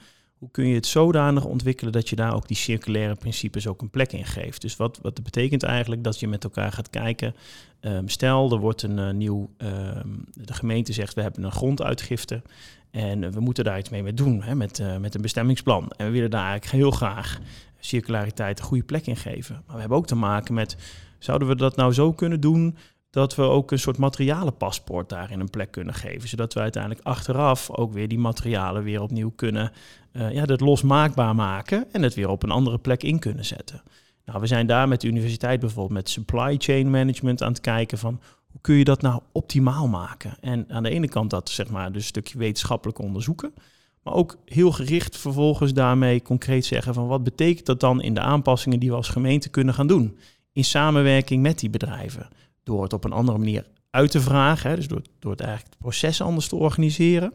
hoe 0.44 0.52
kun 0.52 0.66
je 0.66 0.74
het 0.74 0.86
zodanig 0.86 1.44
ontwikkelen 1.44 1.92
dat 1.92 2.08
je 2.08 2.16
daar 2.16 2.34
ook 2.34 2.48
die 2.48 2.56
circulaire 2.56 3.14
principes 3.14 3.66
ook 3.66 3.82
een 3.82 3.90
plek 3.90 4.12
in 4.12 4.24
geeft. 4.24 4.60
Dus 4.60 4.76
wat, 4.76 4.98
wat 5.02 5.22
betekent 5.22 5.62
eigenlijk 5.62 6.04
dat 6.04 6.20
je 6.20 6.28
met 6.28 6.44
elkaar 6.44 6.72
gaat 6.72 6.90
kijken. 6.90 7.34
Um, 7.80 8.08
stel, 8.08 8.52
er 8.52 8.58
wordt 8.58 8.82
een 8.82 8.98
uh, 8.98 9.10
nieuw, 9.10 9.50
um, 9.58 10.24
de 10.32 10.54
gemeente 10.54 10.92
zegt 10.92 11.14
we 11.14 11.22
hebben 11.22 11.44
een 11.44 11.52
gronduitgifte 11.52 12.42
en 12.90 13.32
we 13.32 13.40
moeten 13.40 13.64
daar 13.64 13.78
iets 13.78 13.88
mee 13.88 14.14
doen, 14.14 14.42
hè, 14.42 14.54
met, 14.54 14.78
uh, 14.78 14.96
met 14.96 15.14
een 15.14 15.22
bestemmingsplan. 15.22 15.90
En 15.96 16.06
we 16.06 16.12
willen 16.12 16.30
daar 16.30 16.46
eigenlijk 16.46 16.82
heel 16.82 16.90
graag 16.90 17.40
circulariteit 17.78 18.58
een 18.58 18.64
goede 18.64 18.84
plek 18.84 19.06
in 19.06 19.16
geven. 19.16 19.62
Maar 19.66 19.74
we 19.74 19.80
hebben 19.80 19.98
ook 19.98 20.06
te 20.06 20.14
maken 20.14 20.54
met, 20.54 20.76
zouden 21.18 21.48
we 21.48 21.56
dat 21.56 21.76
nou 21.76 21.92
zo 21.92 22.12
kunnen 22.12 22.40
doen 22.40 22.76
dat 23.14 23.34
we 23.34 23.42
ook 23.42 23.70
een 23.70 23.78
soort 23.78 23.96
materialenpaspoort 23.96 25.08
daarin 25.08 25.40
een 25.40 25.50
plek 25.50 25.70
kunnen 25.70 25.94
geven. 25.94 26.28
Zodat 26.28 26.54
we 26.54 26.60
uiteindelijk 26.60 27.06
achteraf 27.06 27.70
ook 27.70 27.92
weer 27.92 28.08
die 28.08 28.18
materialen 28.18 28.82
weer 28.82 29.02
opnieuw 29.02 29.30
kunnen, 29.36 29.72
uh, 30.12 30.32
ja, 30.32 30.46
dat 30.46 30.60
losmaakbaar 30.60 31.34
maken 31.34 31.92
en 31.92 32.02
het 32.02 32.14
weer 32.14 32.28
op 32.28 32.42
een 32.42 32.50
andere 32.50 32.78
plek 32.78 33.02
in 33.02 33.18
kunnen 33.18 33.44
zetten. 33.44 33.82
Nou, 34.24 34.40
we 34.40 34.46
zijn 34.46 34.66
daar 34.66 34.88
met 34.88 35.00
de 35.00 35.06
universiteit 35.06 35.60
bijvoorbeeld 35.60 35.94
met 35.94 36.08
supply 36.08 36.54
chain 36.58 36.90
management 36.90 37.42
aan 37.42 37.52
het 37.52 37.60
kijken 37.60 37.98
van 37.98 38.20
hoe 38.46 38.60
kun 38.60 38.74
je 38.74 38.84
dat 38.84 39.02
nou 39.02 39.20
optimaal 39.32 39.88
maken. 39.88 40.36
En 40.40 40.64
aan 40.68 40.82
de 40.82 40.90
ene 40.90 41.08
kant 41.08 41.30
dat 41.30 41.48
zeg 41.50 41.68
maar 41.68 41.92
dus 41.92 42.02
een 42.02 42.08
stukje 42.08 42.38
wetenschappelijk 42.38 42.98
onderzoeken, 42.98 43.54
maar 44.02 44.14
ook 44.14 44.36
heel 44.44 44.72
gericht 44.72 45.16
vervolgens 45.16 45.72
daarmee 45.72 46.22
concreet 46.22 46.64
zeggen 46.64 46.94
van 46.94 47.06
wat 47.06 47.24
betekent 47.24 47.66
dat 47.66 47.80
dan 47.80 48.02
in 48.02 48.14
de 48.14 48.20
aanpassingen 48.20 48.80
die 48.80 48.90
we 48.90 48.96
als 48.96 49.08
gemeente 49.08 49.48
kunnen 49.48 49.74
gaan 49.74 49.86
doen 49.86 50.18
in 50.52 50.64
samenwerking 50.64 51.42
met 51.42 51.58
die 51.58 51.70
bedrijven 51.70 52.28
door 52.64 52.82
het 52.82 52.92
op 52.92 53.04
een 53.04 53.12
andere 53.12 53.38
manier 53.38 53.66
uit 53.90 54.10
te 54.10 54.20
vragen. 54.20 54.70
Hè, 54.70 54.76
dus 54.76 54.88
door, 54.88 55.02
door 55.18 55.30
het 55.30 55.40
eigenlijk 55.40 55.72
het 55.72 55.82
proces 55.82 56.20
anders 56.20 56.48
te 56.48 56.56
organiseren. 56.56 57.32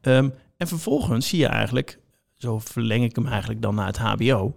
Um, 0.00 0.34
en 0.56 0.68
vervolgens 0.68 1.28
zie 1.28 1.38
je 1.38 1.46
eigenlijk, 1.46 1.98
zo 2.36 2.58
verleng 2.58 3.04
ik 3.04 3.16
hem 3.16 3.26
eigenlijk 3.26 3.62
dan 3.62 3.74
naar 3.74 3.86
het 3.86 3.98
HBO, 3.98 4.54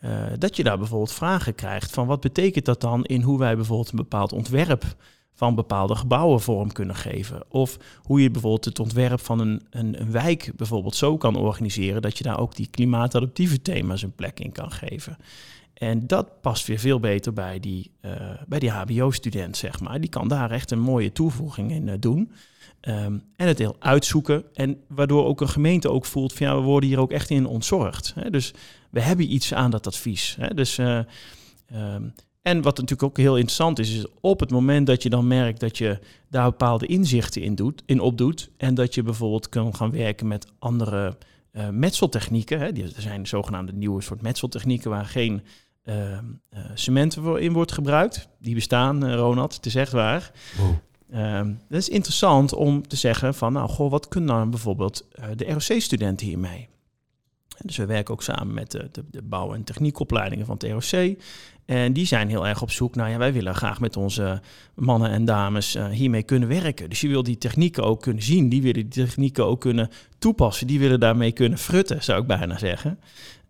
uh, 0.00 0.10
dat 0.38 0.56
je 0.56 0.62
daar 0.62 0.78
bijvoorbeeld 0.78 1.12
vragen 1.12 1.54
krijgt 1.54 1.90
van 1.90 2.06
wat 2.06 2.20
betekent 2.20 2.64
dat 2.64 2.80
dan 2.80 3.04
in 3.04 3.22
hoe 3.22 3.38
wij 3.38 3.56
bijvoorbeeld 3.56 3.90
een 3.90 3.96
bepaald 3.96 4.32
ontwerp 4.32 4.96
van 5.34 5.54
bepaalde 5.54 5.94
gebouwen 5.94 6.40
vorm 6.40 6.72
kunnen 6.72 6.96
geven. 6.96 7.44
Of 7.48 7.76
hoe 8.02 8.22
je 8.22 8.30
bijvoorbeeld 8.30 8.64
het 8.64 8.78
ontwerp 8.78 9.20
van 9.20 9.40
een, 9.40 9.62
een, 9.70 10.00
een, 10.00 10.10
wijk 10.10 10.52
bijvoorbeeld 10.56 10.94
zo 10.94 11.16
kan 11.16 11.36
organiseren 11.36 12.02
dat 12.02 12.18
je 12.18 12.24
daar 12.24 12.38
ook 12.38 12.56
die 12.56 12.66
klimaatadaptieve 12.66 13.62
thema's 13.62 14.02
een 14.02 14.14
plek 14.14 14.40
in 14.40 14.52
kan 14.52 14.70
geven. 14.70 15.16
En 15.74 16.06
dat 16.06 16.40
past 16.40 16.66
weer 16.66 16.78
veel 16.78 17.00
beter 17.00 17.32
bij 17.32 17.60
die, 17.60 17.90
uh, 18.02 18.12
bij 18.46 18.58
die 18.58 18.70
HBO-student, 18.70 19.56
zeg 19.56 19.80
maar. 19.80 20.00
Die 20.00 20.10
kan 20.10 20.28
daar 20.28 20.50
echt 20.50 20.70
een 20.70 20.80
mooie 20.80 21.12
toevoeging 21.12 21.70
in 21.70 21.86
uh, 21.86 21.94
doen. 22.00 22.32
Um, 22.88 23.22
en 23.36 23.46
het 23.46 23.58
heel 23.58 23.76
uitzoeken. 23.78 24.44
En 24.52 24.80
waardoor 24.88 25.24
ook 25.24 25.40
een 25.40 25.48
gemeente 25.48 25.90
ook 25.90 26.04
voelt 26.04 26.32
van 26.32 26.46
ja, 26.46 26.56
we 26.56 26.62
worden 26.62 26.88
hier 26.88 27.00
ook 27.00 27.12
echt 27.12 27.30
in 27.30 27.46
ontzorgd. 27.46 28.12
Hè? 28.14 28.30
Dus 28.30 28.54
we 28.90 29.00
hebben 29.00 29.32
iets 29.32 29.54
aan 29.54 29.70
dat 29.70 29.86
advies. 29.86 30.36
Hè? 30.38 30.54
Dus, 30.54 30.78
uh, 30.78 30.98
um, 31.74 32.12
en 32.42 32.62
wat 32.62 32.76
natuurlijk 32.76 33.02
ook 33.02 33.16
heel 33.16 33.36
interessant 33.36 33.78
is, 33.78 33.96
is 33.96 34.06
op 34.20 34.40
het 34.40 34.50
moment 34.50 34.86
dat 34.86 35.02
je 35.02 35.10
dan 35.10 35.26
merkt 35.26 35.60
dat 35.60 35.78
je 35.78 35.98
daar 36.30 36.50
bepaalde 36.50 36.86
inzichten 36.86 37.42
in, 37.42 37.54
doet, 37.54 37.82
in 37.86 38.00
opdoet. 38.00 38.50
En 38.56 38.74
dat 38.74 38.94
je 38.94 39.02
bijvoorbeeld 39.02 39.48
kan 39.48 39.74
gaan 39.74 39.90
werken 39.90 40.26
met 40.26 40.46
andere 40.58 41.16
uh, 41.56 41.68
metseltechnieken. 41.68 42.58
Hè? 42.58 42.66
Er 42.66 42.92
zijn 42.96 43.26
zogenaamde 43.26 43.72
nieuwe 43.72 44.02
soort 44.02 44.22
metseltechnieken 44.22 44.90
waar 44.90 45.06
geen 45.06 45.42
uh, 45.84 46.18
cement 46.74 47.16
in 47.16 47.52
wordt 47.52 47.72
gebruikt. 47.72 48.28
Die 48.38 48.54
bestaan, 48.54 49.04
uh, 49.04 49.14
Ronald, 49.14 49.54
het 49.54 49.66
is 49.66 49.74
echt 49.74 49.92
waar. 49.92 50.32
Wow. 50.56 50.74
Um, 51.14 51.60
dat 51.68 51.80
is 51.80 51.88
interessant 51.88 52.54
om 52.54 52.88
te 52.88 52.96
zeggen 52.96 53.34
van, 53.34 53.52
nou, 53.52 53.68
goh, 53.68 53.90
wat 53.90 54.08
kunnen 54.08 54.36
dan 54.36 54.50
bijvoorbeeld 54.50 55.08
de 55.36 55.44
ROC-studenten 55.44 56.26
hiermee? 56.26 56.68
Dus 57.58 57.76
we 57.76 57.86
werken 57.86 58.14
ook 58.14 58.22
samen 58.22 58.54
met 58.54 58.70
de, 58.70 58.88
de, 58.92 59.04
de 59.10 59.22
bouw- 59.22 59.54
en 59.54 59.64
techniekopleidingen 59.64 60.46
van 60.46 60.56
het 60.58 60.70
ROC. 60.70 61.16
En 61.66 61.92
die 61.92 62.06
zijn 62.06 62.28
heel 62.28 62.46
erg 62.46 62.62
op 62.62 62.70
zoek 62.70 62.94
naar, 62.94 63.10
ja, 63.10 63.18
wij 63.18 63.32
willen 63.32 63.54
graag 63.54 63.80
met 63.80 63.96
onze 63.96 64.40
mannen 64.74 65.10
en 65.10 65.24
dames 65.24 65.76
uh, 65.76 65.86
hiermee 65.86 66.22
kunnen 66.22 66.48
werken. 66.48 66.88
Dus 66.88 67.00
je 67.00 67.08
wil 67.08 67.22
die 67.22 67.38
technieken 67.38 67.82
ook 67.82 68.02
kunnen 68.02 68.22
zien, 68.22 68.48
die 68.48 68.62
willen 68.62 68.88
die 68.88 69.04
technieken 69.04 69.46
ook 69.46 69.60
kunnen 69.60 69.88
toepassen, 70.18 70.66
die 70.66 70.78
willen 70.78 71.00
daarmee 71.00 71.32
kunnen 71.32 71.58
frutten, 71.58 72.02
zou 72.02 72.20
ik 72.20 72.26
bijna 72.26 72.58
zeggen. 72.58 72.98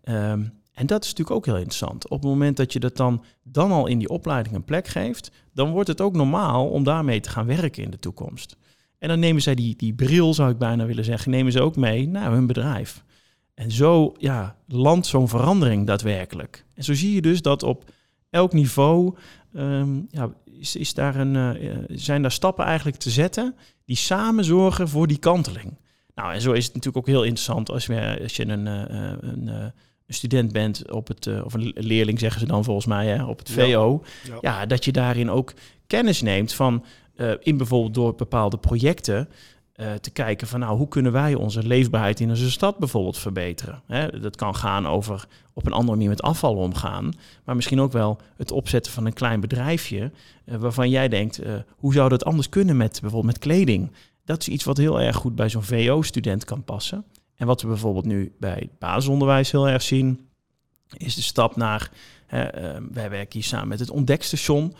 Um, 0.03 0.53
en 0.73 0.85
dat 0.85 1.03
is 1.03 1.09
natuurlijk 1.09 1.37
ook 1.37 1.45
heel 1.45 1.55
interessant. 1.55 2.09
Op 2.09 2.21
het 2.21 2.29
moment 2.29 2.57
dat 2.57 2.73
je 2.73 2.79
dat 2.79 2.97
dan, 2.97 3.23
dan 3.43 3.71
al 3.71 3.87
in 3.87 3.97
die 3.97 4.09
opleiding 4.09 4.55
een 4.55 4.63
plek 4.63 4.87
geeft, 4.87 5.31
dan 5.53 5.71
wordt 5.71 5.87
het 5.87 6.01
ook 6.01 6.15
normaal 6.15 6.69
om 6.69 6.83
daarmee 6.83 7.19
te 7.19 7.29
gaan 7.29 7.45
werken 7.45 7.83
in 7.83 7.91
de 7.91 7.99
toekomst. 7.99 8.57
En 8.99 9.07
dan 9.07 9.19
nemen 9.19 9.41
zij 9.41 9.55
die, 9.55 9.75
die 9.75 9.93
bril, 9.93 10.33
zou 10.33 10.51
ik 10.51 10.57
bijna 10.57 10.85
willen 10.85 11.05
zeggen, 11.05 11.31
nemen 11.31 11.51
ze 11.51 11.61
ook 11.61 11.75
mee 11.75 12.07
naar 12.07 12.31
hun 12.31 12.47
bedrijf. 12.47 13.03
En 13.53 13.71
zo 13.71 14.13
ja, 14.17 14.55
landt 14.67 15.07
zo'n 15.07 15.29
verandering 15.29 15.87
daadwerkelijk. 15.87 16.65
En 16.73 16.83
zo 16.83 16.93
zie 16.93 17.13
je 17.13 17.21
dus 17.21 17.41
dat 17.41 17.63
op 17.63 17.91
elk 18.35 18.53
niveau 18.53 19.15
ehm, 19.53 19.99
ja, 20.09 20.29
is, 20.59 20.75
is 20.75 20.93
daar 20.93 21.15
een, 21.15 21.35
uh, 21.35 21.77
zijn 21.87 22.21
daar 22.21 22.31
stappen 22.31 22.65
eigenlijk 22.65 22.97
te 22.97 23.09
zetten 23.09 23.55
die 23.85 23.95
samen 23.95 24.43
zorgen 24.43 24.89
voor 24.89 25.07
die 25.07 25.17
kanteling. 25.17 25.77
Nou, 26.15 26.33
en 26.33 26.41
zo 26.41 26.51
is 26.51 26.65
het 26.65 26.73
natuurlijk 26.73 27.07
ook 27.07 27.13
heel 27.13 27.23
interessant 27.23 27.71
als, 27.71 27.85
je, 27.85 28.19
als 28.21 28.35
je 28.35 28.47
een, 28.47 28.65
uh, 28.65 29.11
een, 29.19 29.47
een 29.47 29.73
student 30.13 30.51
bent 30.51 30.91
op 30.91 31.07
het, 31.07 31.43
of 31.43 31.53
een 31.53 31.71
leerling 31.75 32.19
zeggen 32.19 32.39
ze 32.39 32.47
dan 32.47 32.63
volgens 32.63 32.85
mij, 32.85 33.07
hè, 33.07 33.23
op 33.23 33.39
het 33.39 33.51
VO. 33.51 34.03
Ja. 34.23 34.37
ja. 34.41 34.65
dat 34.65 34.85
je 34.85 34.91
daarin 34.91 35.29
ook 35.29 35.53
kennis 35.87 36.21
neemt 36.21 36.53
van, 36.53 36.85
in 37.39 37.57
bijvoorbeeld 37.57 37.93
door 37.93 38.15
bepaalde 38.15 38.57
projecten, 38.57 39.29
uh, 39.75 39.93
te 39.93 40.11
kijken 40.11 40.47
van 40.47 40.59
nou, 40.59 40.77
hoe 40.77 40.87
kunnen 40.87 41.11
wij 41.11 41.35
onze 41.35 41.63
leefbaarheid 41.63 42.19
in 42.19 42.29
onze 42.29 42.51
stad 42.51 42.77
bijvoorbeeld 42.77 43.17
verbeteren. 43.17 43.81
Hè, 43.87 44.19
dat 44.19 44.35
kan 44.35 44.55
gaan 44.55 44.87
over 44.87 45.27
op 45.53 45.65
een 45.65 45.71
andere 45.71 45.91
manier 45.91 46.09
met 46.09 46.21
afval 46.21 46.55
omgaan, 46.55 47.13
maar 47.45 47.55
misschien 47.55 47.81
ook 47.81 47.91
wel 47.91 48.19
het 48.37 48.51
opzetten 48.51 48.91
van 48.91 49.05
een 49.05 49.13
klein 49.13 49.39
bedrijfje 49.39 50.11
uh, 50.45 50.55
waarvan 50.55 50.89
jij 50.89 51.07
denkt, 51.07 51.45
uh, 51.45 51.53
hoe 51.75 51.93
zou 51.93 52.09
dat 52.09 52.25
anders 52.25 52.49
kunnen 52.49 52.77
met 52.77 52.91
bijvoorbeeld 53.01 53.33
met 53.33 53.39
kleding? 53.39 53.91
Dat 54.25 54.39
is 54.39 54.47
iets 54.47 54.63
wat 54.63 54.77
heel 54.77 55.01
erg 55.01 55.15
goed 55.15 55.35
bij 55.35 55.49
zo'n 55.49 55.63
VO-student 55.63 56.45
kan 56.45 56.63
passen. 56.63 57.05
En 57.35 57.47
wat 57.47 57.61
we 57.61 57.67
bijvoorbeeld 57.67 58.05
nu 58.05 58.33
bij 58.39 58.57
het 58.59 58.79
basisonderwijs 58.79 59.51
heel 59.51 59.67
erg 59.67 59.81
zien, 59.81 60.29
is 60.97 61.15
de 61.15 61.21
stap 61.21 61.55
naar, 61.55 61.91
wij 62.91 63.09
werken 63.09 63.29
hier 63.31 63.43
samen 63.43 63.67
met 63.67 63.79
het 63.79 63.89
ontdekstation. 63.89 64.75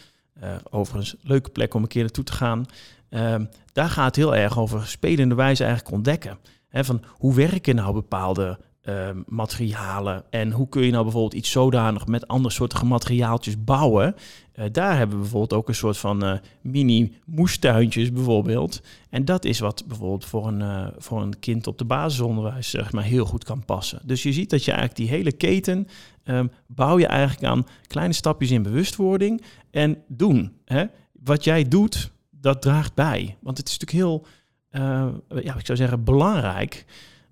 overigens, 0.69 1.15
leuke 1.21 1.49
plek 1.49 1.73
om 1.73 1.81
een 1.81 1.87
keer 1.87 2.01
naartoe 2.01 2.23
te 2.23 2.33
gaan. 2.33 2.65
Um, 3.09 3.49
daar 3.73 3.89
gaat 3.89 4.05
het 4.05 4.15
heel 4.15 4.35
erg 4.35 4.59
over 4.59 4.87
spelende 4.87 5.35
wijze 5.35 5.63
eigenlijk 5.63 5.95
ontdekken. 5.95 6.37
Van 6.71 7.01
hoe 7.09 7.35
werken 7.35 7.75
nou 7.75 7.93
bepaalde 7.93 8.59
um, 8.89 9.23
materialen 9.27 10.23
en 10.29 10.51
hoe 10.51 10.69
kun 10.69 10.81
je 10.81 10.91
nou 10.91 11.03
bijvoorbeeld 11.03 11.33
iets 11.33 11.51
zodanig 11.51 12.07
met 12.07 12.27
andere 12.27 12.53
soorten 12.53 12.87
materiaaltjes 12.87 13.63
bouwen. 13.63 14.15
Uh, 14.55 14.65
daar 14.71 14.97
hebben 14.97 15.15
we 15.15 15.21
bijvoorbeeld 15.21 15.53
ook 15.53 15.67
een 15.67 15.75
soort 15.75 15.97
van 15.97 16.25
uh, 16.25 16.33
mini 16.61 17.15
moestuintjes 17.25 18.11
bijvoorbeeld. 18.11 18.81
En 19.09 19.25
dat 19.25 19.45
is 19.45 19.59
wat 19.59 19.83
bijvoorbeeld 19.87 20.25
voor 20.25 20.47
een, 20.47 20.59
uh, 20.59 20.87
voor 20.97 21.21
een 21.21 21.39
kind 21.39 21.67
op 21.67 21.77
de 21.77 21.85
basisonderwijs 21.85 22.69
zeg 22.69 22.91
maar, 22.91 23.03
heel 23.03 23.25
goed 23.25 23.43
kan 23.43 23.65
passen. 23.65 24.01
Dus 24.03 24.23
je 24.23 24.33
ziet 24.33 24.49
dat 24.49 24.65
je 24.65 24.71
eigenlijk 24.71 24.99
die 24.99 25.17
hele 25.17 25.31
keten 25.31 25.87
um, 26.23 26.51
bouw 26.67 26.99
je 26.99 27.07
eigenlijk 27.07 27.43
aan 27.43 27.65
kleine 27.87 28.13
stapjes 28.13 28.51
in 28.51 28.63
bewustwording 28.63 29.41
en 29.71 29.97
doen. 30.07 30.51
Hè? 30.65 30.85
Wat 31.23 31.43
jij 31.43 31.67
doet, 31.67 32.11
dat 32.45 32.61
draagt 32.61 32.93
bij. 32.93 33.37
Want 33.41 33.57
het 33.57 33.67
is 33.67 33.77
natuurlijk 33.77 34.05
heel, 34.05 34.25
uh, 34.71 35.43
ja, 35.43 35.55
ik 35.55 35.65
zou 35.65 35.77
zeggen, 35.77 36.03
belangrijk. 36.03 36.85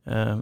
Uh, 0.05 0.35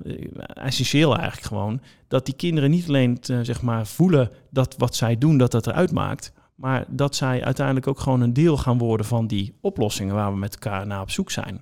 essentieel 0.54 1.16
eigenlijk 1.16 1.48
gewoon. 1.48 1.82
Dat 2.08 2.26
die 2.26 2.36
kinderen 2.36 2.70
niet 2.70 2.88
alleen 2.88 3.18
zeg 3.22 3.62
maar 3.62 3.88
voelen 3.88 4.32
dat 4.50 4.76
wat 4.78 4.96
zij 4.96 5.18
doen, 5.18 5.38
dat 5.38 5.52
dat 5.52 5.68
eruit 5.68 5.92
maakt. 5.92 6.34
Maar 6.56 6.86
dat 6.88 7.16
zij 7.16 7.44
uiteindelijk 7.44 7.88
ook 7.88 8.00
gewoon 8.00 8.22
een 8.22 8.34
deel 8.34 8.58
gaan 8.58 8.78
worden 8.78 9.06
van 9.06 9.28
die 9.28 9.54
oplossingen 9.62 10.16
waar 10.16 10.32
we 10.32 10.38
met 10.38 10.54
elkaar 10.54 10.88
naar 10.88 11.02
op 11.02 11.10
zoek 11.12 11.32
zijn. 11.32 11.62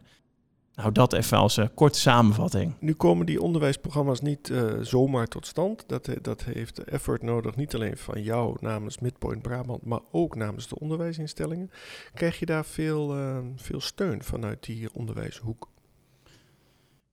Nou, 0.79 0.91
dat 0.91 1.13
even 1.13 1.37
als 1.37 1.57
een 1.57 1.73
korte 1.73 1.99
samenvatting. 1.99 2.73
Nu 2.79 2.93
komen 2.93 3.25
die 3.25 3.41
onderwijsprogramma's 3.41 4.21
niet 4.21 4.49
uh, 4.49 4.71
zomaar 4.81 5.27
tot 5.27 5.47
stand. 5.47 5.83
Dat, 5.87 6.09
dat 6.21 6.43
heeft 6.43 6.83
effort 6.83 7.21
nodig, 7.21 7.55
niet 7.55 7.75
alleen 7.75 7.97
van 7.97 8.21
jou 8.23 8.57
namens 8.59 8.99
Midpoint 8.99 9.41
Brabant, 9.41 9.85
maar 9.85 9.99
ook 10.11 10.35
namens 10.35 10.67
de 10.67 10.79
onderwijsinstellingen. 10.79 11.71
Krijg 12.13 12.39
je 12.39 12.45
daar 12.45 12.65
veel, 12.65 13.17
uh, 13.17 13.37
veel 13.55 13.81
steun 13.81 14.23
vanuit 14.23 14.63
die 14.63 14.93
onderwijshoek? 14.93 15.69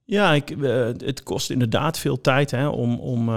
Ja, 0.04 0.32
ik, 0.32 0.50
uh, 0.50 0.86
het 0.86 1.22
kost 1.22 1.50
inderdaad 1.50 1.98
veel 1.98 2.20
tijd 2.20 2.50
hè, 2.50 2.68
om, 2.68 2.98
om, 3.00 3.28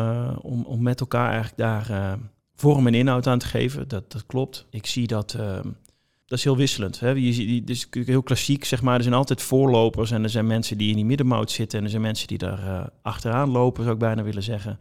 om, 0.41 0.65
om 0.65 0.81
met 0.81 0.99
elkaar 0.99 1.31
eigenlijk 1.31 1.57
daar 1.57 2.17
vorm 2.55 2.87
en 2.87 2.93
inhoud 2.93 3.27
aan 3.27 3.39
te 3.39 3.47
geven. 3.47 3.87
Dat, 3.87 4.11
dat 4.11 4.25
klopt. 4.25 4.65
Ik 4.69 4.85
zie 4.85 5.07
dat 5.07 5.33
ehm, 5.33 5.67
dat 6.29 6.37
is 6.37 6.43
heel 6.43 6.57
wisselend. 6.57 6.99
Hè? 6.99 7.09
Je 7.09 7.33
ziet, 7.33 7.67
dus 7.67 7.87
heel 7.91 8.23
klassiek, 8.23 8.65
zeg 8.65 8.81
maar. 8.81 8.95
Er 8.95 9.01
zijn 9.03 9.15
altijd 9.15 9.41
voorlopers 9.41 10.11
en 10.11 10.23
er 10.23 10.29
zijn 10.29 10.47
mensen 10.47 10.77
die 10.77 10.89
in 10.89 10.95
die 10.95 11.05
middenmoot 11.05 11.51
zitten 11.51 11.77
en 11.77 11.83
er 11.83 11.89
zijn 11.89 12.01
mensen 12.01 12.27
die 12.27 12.37
daar 12.37 12.63
uh, 12.63 12.87
achteraan 13.01 13.49
lopen, 13.49 13.83
zou 13.83 13.95
ik 13.95 14.01
bijna 14.01 14.23
willen 14.23 14.43
zeggen. 14.43 14.79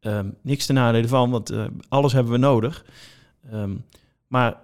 Um, 0.00 0.34
niks 0.42 0.66
te 0.66 0.72
nadelen 0.72 1.08
van, 1.08 1.30
want 1.30 1.50
uh, 1.50 1.64
alles 1.88 2.12
hebben 2.12 2.32
we 2.32 2.38
nodig. 2.38 2.84
Um, 3.52 3.84
maar 4.26 4.56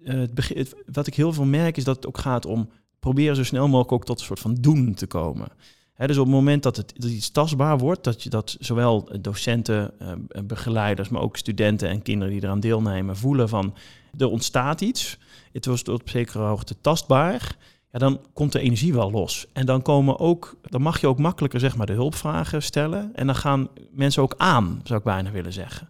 uh, 0.00 0.14
het 0.14 0.48
het, 0.48 0.74
wat 0.92 1.06
ik 1.06 1.14
heel 1.14 1.32
veel 1.32 1.44
merk 1.44 1.76
is 1.76 1.84
dat 1.84 1.96
het 1.96 2.06
ook 2.06 2.18
gaat 2.18 2.46
om 2.46 2.70
proberen 2.98 3.36
zo 3.36 3.44
snel 3.44 3.68
mogelijk 3.68 3.92
ook 3.92 4.04
tot 4.04 4.18
een 4.18 4.26
soort 4.26 4.40
van 4.40 4.54
doen 4.54 4.94
te 4.94 5.06
komen. 5.06 5.48
Dus 5.96 6.18
op 6.18 6.24
het 6.24 6.34
moment 6.34 6.62
dat 6.62 6.76
het 6.76 6.94
iets 7.04 7.30
tastbaar 7.30 7.78
wordt, 7.78 8.04
dat 8.04 8.22
je 8.22 8.30
dat 8.30 8.56
zowel 8.60 9.08
docenten, 9.20 9.94
begeleiders, 10.44 11.08
maar 11.08 11.22
ook 11.22 11.36
studenten 11.36 11.88
en 11.88 12.02
kinderen 12.02 12.32
die 12.32 12.42
eraan 12.42 12.60
deelnemen 12.60 13.16
voelen 13.16 13.48
van 13.48 13.74
er 14.18 14.28
ontstaat 14.28 14.80
iets, 14.80 15.18
het 15.52 15.66
was 15.66 15.82
tot 15.82 16.00
op 16.00 16.08
zekere 16.08 16.44
hoogte 16.44 16.80
tastbaar, 16.80 17.56
ja, 17.92 17.98
dan 17.98 18.20
komt 18.32 18.52
de 18.52 18.60
energie 18.60 18.92
wel 18.92 19.10
los. 19.10 19.46
En 19.52 19.66
dan, 19.66 19.82
komen 19.82 20.18
ook, 20.18 20.56
dan 20.62 20.82
mag 20.82 21.00
je 21.00 21.06
ook 21.06 21.18
makkelijker 21.18 21.60
zeg 21.60 21.76
maar, 21.76 21.86
de 21.86 21.92
hulpvragen 21.92 22.62
stellen. 22.62 23.10
En 23.14 23.26
dan 23.26 23.36
gaan 23.36 23.68
mensen 23.90 24.22
ook 24.22 24.34
aan, 24.36 24.80
zou 24.84 24.98
ik 24.98 25.04
bijna 25.04 25.30
willen 25.30 25.52
zeggen. 25.52 25.88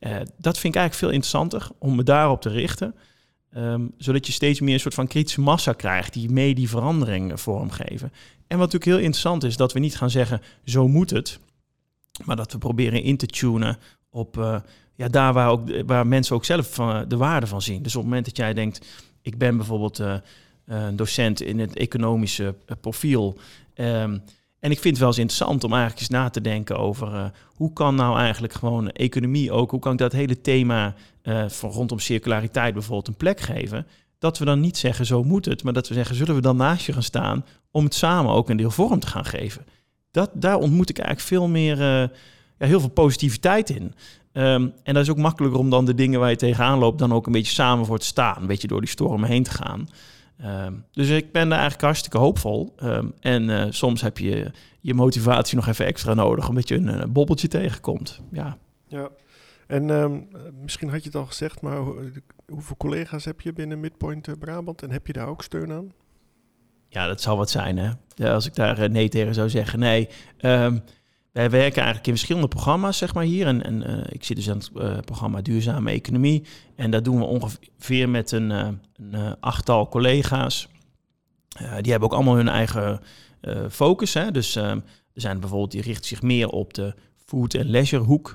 Uh, 0.00 0.16
dat 0.16 0.58
vind 0.58 0.74
ik 0.74 0.80
eigenlijk 0.80 0.94
veel 0.94 1.10
interessanter 1.10 1.68
om 1.78 1.94
me 1.94 2.02
daarop 2.02 2.40
te 2.40 2.48
richten. 2.48 2.94
Um, 3.56 3.92
zodat 3.98 4.26
je 4.26 4.32
steeds 4.32 4.60
meer 4.60 4.74
een 4.74 4.80
soort 4.80 4.94
van 4.94 5.06
kritische 5.06 5.40
massa 5.40 5.72
krijgt 5.72 6.12
die 6.12 6.30
mee 6.30 6.54
die 6.54 6.68
verandering 6.68 7.40
vormgeven. 7.40 8.12
En 8.46 8.58
wat 8.58 8.72
natuurlijk 8.72 8.84
heel 8.84 8.98
interessant 8.98 9.44
is, 9.44 9.56
dat 9.56 9.72
we 9.72 9.78
niet 9.78 9.96
gaan 9.96 10.10
zeggen, 10.10 10.42
zo 10.64 10.88
moet 10.88 11.10
het. 11.10 11.40
Maar 12.24 12.36
dat 12.36 12.52
we 12.52 12.58
proberen 12.58 13.02
in 13.02 13.16
te 13.16 13.26
tunen 13.26 13.78
op 14.10 14.36
uh, 14.36 14.56
ja, 14.96 15.08
daar 15.08 15.32
waar, 15.32 15.50
ook, 15.50 15.82
waar 15.86 16.06
mensen 16.06 16.34
ook 16.34 16.44
zelf 16.44 16.74
van, 16.74 17.08
de 17.08 17.16
waarde 17.16 17.46
van 17.46 17.62
zien. 17.62 17.82
Dus 17.82 17.94
op 17.94 18.00
het 18.00 18.10
moment 18.10 18.26
dat 18.26 18.36
jij 18.36 18.54
denkt, 18.54 18.86
ik 19.22 19.38
ben 19.38 19.56
bijvoorbeeld 19.56 20.00
uh, 20.00 20.14
een 20.66 20.96
docent 20.96 21.40
in 21.40 21.58
het 21.58 21.76
economische 21.76 22.44
uh, 22.44 22.76
profiel. 22.80 23.38
Um, 23.74 24.22
en 24.58 24.70
ik 24.70 24.80
vind 24.80 24.84
het 24.84 24.98
wel 24.98 25.08
eens 25.08 25.18
interessant 25.18 25.64
om 25.64 25.72
eigenlijk 25.72 26.00
eens 26.00 26.10
na 26.10 26.28
te 26.28 26.40
denken 26.40 26.78
over 26.78 27.32
hoe 27.54 27.72
kan 27.72 27.94
nou 27.94 28.18
eigenlijk 28.18 28.52
gewoon 28.52 28.90
economie 28.90 29.52
ook, 29.52 29.70
hoe 29.70 29.80
kan 29.80 29.92
ik 29.92 29.98
dat 29.98 30.12
hele 30.12 30.40
thema 30.40 30.94
van 31.46 31.70
rondom 31.70 31.98
circulariteit 31.98 32.72
bijvoorbeeld 32.72 33.08
een 33.08 33.16
plek 33.16 33.40
geven. 33.40 33.86
Dat 34.18 34.38
we 34.38 34.44
dan 34.44 34.60
niet 34.60 34.76
zeggen 34.76 35.06
zo 35.06 35.24
moet 35.24 35.44
het, 35.44 35.62
maar 35.62 35.72
dat 35.72 35.88
we 35.88 35.94
zeggen 35.94 36.16
zullen 36.16 36.34
we 36.34 36.40
dan 36.40 36.56
naast 36.56 36.86
je 36.86 36.92
gaan 36.92 37.02
staan 37.02 37.44
om 37.70 37.84
het 37.84 37.94
samen 37.94 38.32
ook 38.32 38.50
een 38.50 38.56
deel 38.56 38.70
vorm 38.70 39.00
te 39.00 39.06
gaan 39.06 39.24
geven. 39.24 39.66
Dat, 40.10 40.30
daar 40.34 40.58
ontmoet 40.58 40.88
ik 40.88 40.98
eigenlijk 40.98 41.28
veel 41.28 41.48
meer, 41.48 41.78
ja, 42.58 42.66
heel 42.66 42.80
veel 42.80 42.88
positiviteit 42.88 43.70
in. 43.70 43.94
Um, 44.36 44.72
en 44.82 44.94
dat 44.94 45.02
is 45.02 45.10
ook 45.10 45.16
makkelijker 45.16 45.60
om 45.60 45.70
dan 45.70 45.84
de 45.84 45.94
dingen 45.94 46.20
waar 46.20 46.30
je 46.30 46.36
tegenaan 46.36 46.78
loopt, 46.78 46.98
dan 46.98 47.12
ook 47.12 47.26
een 47.26 47.32
beetje 47.32 47.52
samen 47.52 47.86
voor 47.86 47.98
te 47.98 48.06
staan. 48.06 48.40
Een 48.40 48.46
beetje 48.46 48.68
door 48.68 48.80
die 48.80 48.88
stormen 48.88 49.28
heen 49.28 49.42
te 49.42 49.50
gaan. 49.50 49.88
Um, 50.66 50.84
dus 50.92 51.08
ik 51.08 51.32
ben 51.32 51.48
daar 51.48 51.58
eigenlijk 51.58 51.82
hartstikke 51.82 52.18
hoopvol. 52.18 52.74
Um, 52.82 53.12
en 53.20 53.48
uh, 53.48 53.64
soms 53.70 54.00
heb 54.00 54.18
je 54.18 54.50
je 54.80 54.94
motivatie 54.94 55.56
nog 55.56 55.66
even 55.66 55.86
extra 55.86 56.14
nodig, 56.14 56.48
omdat 56.48 56.68
je 56.68 56.74
een, 56.74 57.02
een 57.02 57.12
bobbeltje 57.12 57.48
tegenkomt. 57.48 58.20
Ja. 58.32 58.56
ja. 58.86 59.08
En 59.66 60.28
misschien 60.62 60.88
had 60.88 61.00
je 61.00 61.08
het 61.08 61.16
al 61.16 61.26
gezegd, 61.26 61.60
maar 61.60 61.78
hoeveel 62.46 62.76
collega's 62.76 63.24
heb 63.24 63.40
je 63.40 63.52
binnen 63.52 63.80
Midpoint 63.80 64.28
eh, 64.28 64.34
Brabant? 64.38 64.82
En 64.82 64.90
heb 64.90 65.06
je 65.06 65.12
daar 65.12 65.28
ook 65.28 65.42
steun 65.42 65.72
aan? 65.72 65.92
Ja, 66.88 67.06
dat 67.06 67.20
zal 67.20 67.36
wat 67.36 67.50
zijn, 67.50 67.78
hè? 67.78 67.90
Ja, 68.14 68.32
als 68.32 68.46
ik 68.46 68.54
daar 68.54 68.90
nee 68.90 69.08
tegen 69.08 69.34
zou 69.34 69.48
zeggen. 69.48 69.78
Nee, 69.78 70.08
wij 71.36 71.50
werken 71.50 71.76
eigenlijk 71.76 72.06
in 72.06 72.12
verschillende 72.12 72.48
programma's, 72.48 72.98
zeg 72.98 73.14
maar, 73.14 73.24
hier. 73.24 73.46
En, 73.46 73.64
en 73.64 73.90
uh, 73.90 74.04
ik 74.08 74.24
zit 74.24 74.36
dus 74.36 74.50
aan 74.50 74.56
het 74.56 74.70
uh, 74.76 74.98
programma 74.98 75.40
Duurzame 75.40 75.90
Economie. 75.90 76.42
En 76.76 76.90
dat 76.90 77.04
doen 77.04 77.18
we 77.18 77.24
ongeveer 77.24 78.08
met 78.08 78.32
een, 78.32 78.50
uh, 78.50 78.68
een 78.96 79.40
achttal 79.40 79.88
collega's. 79.88 80.68
die 81.80 81.90
hebben 81.90 82.08
ook 82.08 82.14
allemaal 82.14 82.36
hun 82.36 82.48
eigen 82.48 83.00
focus. 83.70 84.14
Hè? 84.14 84.30
Dus 84.30 84.56
er 84.56 84.82
zijn 85.14 85.40
bijvoorbeeld, 85.40 85.70
die 85.70 85.82
richten 85.82 86.06
zich 86.06 86.22
meer 86.22 86.48
op 86.48 86.74
de 86.74 86.94
food- 87.24 87.54
en 87.54 87.70
leisure 87.70 88.02
hoek. 88.04 88.34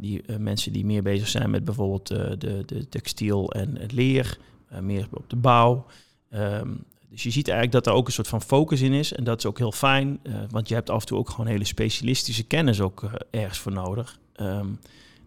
die 0.00 0.22
mensen 0.38 0.72
die 0.72 0.84
meer 0.84 1.02
bezig 1.02 1.28
zijn 1.28 1.50
met 1.50 1.64
bijvoorbeeld 1.64 2.06
de, 2.06 2.62
de 2.66 2.88
textiel 2.88 3.52
en 3.52 3.76
het 3.76 3.92
leer. 3.92 4.38
meer 4.80 5.08
op 5.10 5.30
de 5.30 5.36
bouw. 5.36 5.86
Um, 6.30 6.84
Dus 7.10 7.22
je 7.22 7.30
ziet 7.30 7.48
eigenlijk 7.48 7.84
dat 7.84 7.92
er 7.92 7.98
ook 7.98 8.06
een 8.06 8.12
soort 8.12 8.28
van 8.28 8.42
focus 8.42 8.80
in 8.80 8.92
is. 8.92 9.12
En 9.12 9.24
dat 9.24 9.38
is 9.38 9.46
ook 9.46 9.58
heel 9.58 9.72
fijn, 9.72 10.20
uh, 10.22 10.34
want 10.50 10.68
je 10.68 10.74
hebt 10.74 10.90
af 10.90 11.00
en 11.00 11.06
toe 11.06 11.18
ook 11.18 11.30
gewoon 11.30 11.46
hele 11.46 11.64
specialistische 11.64 12.42
kennis 12.42 12.80
ook 12.80 13.02
uh, 13.02 13.12
ergens 13.30 13.58
voor 13.58 13.72
nodig. 13.72 14.18
Um, 14.36 14.78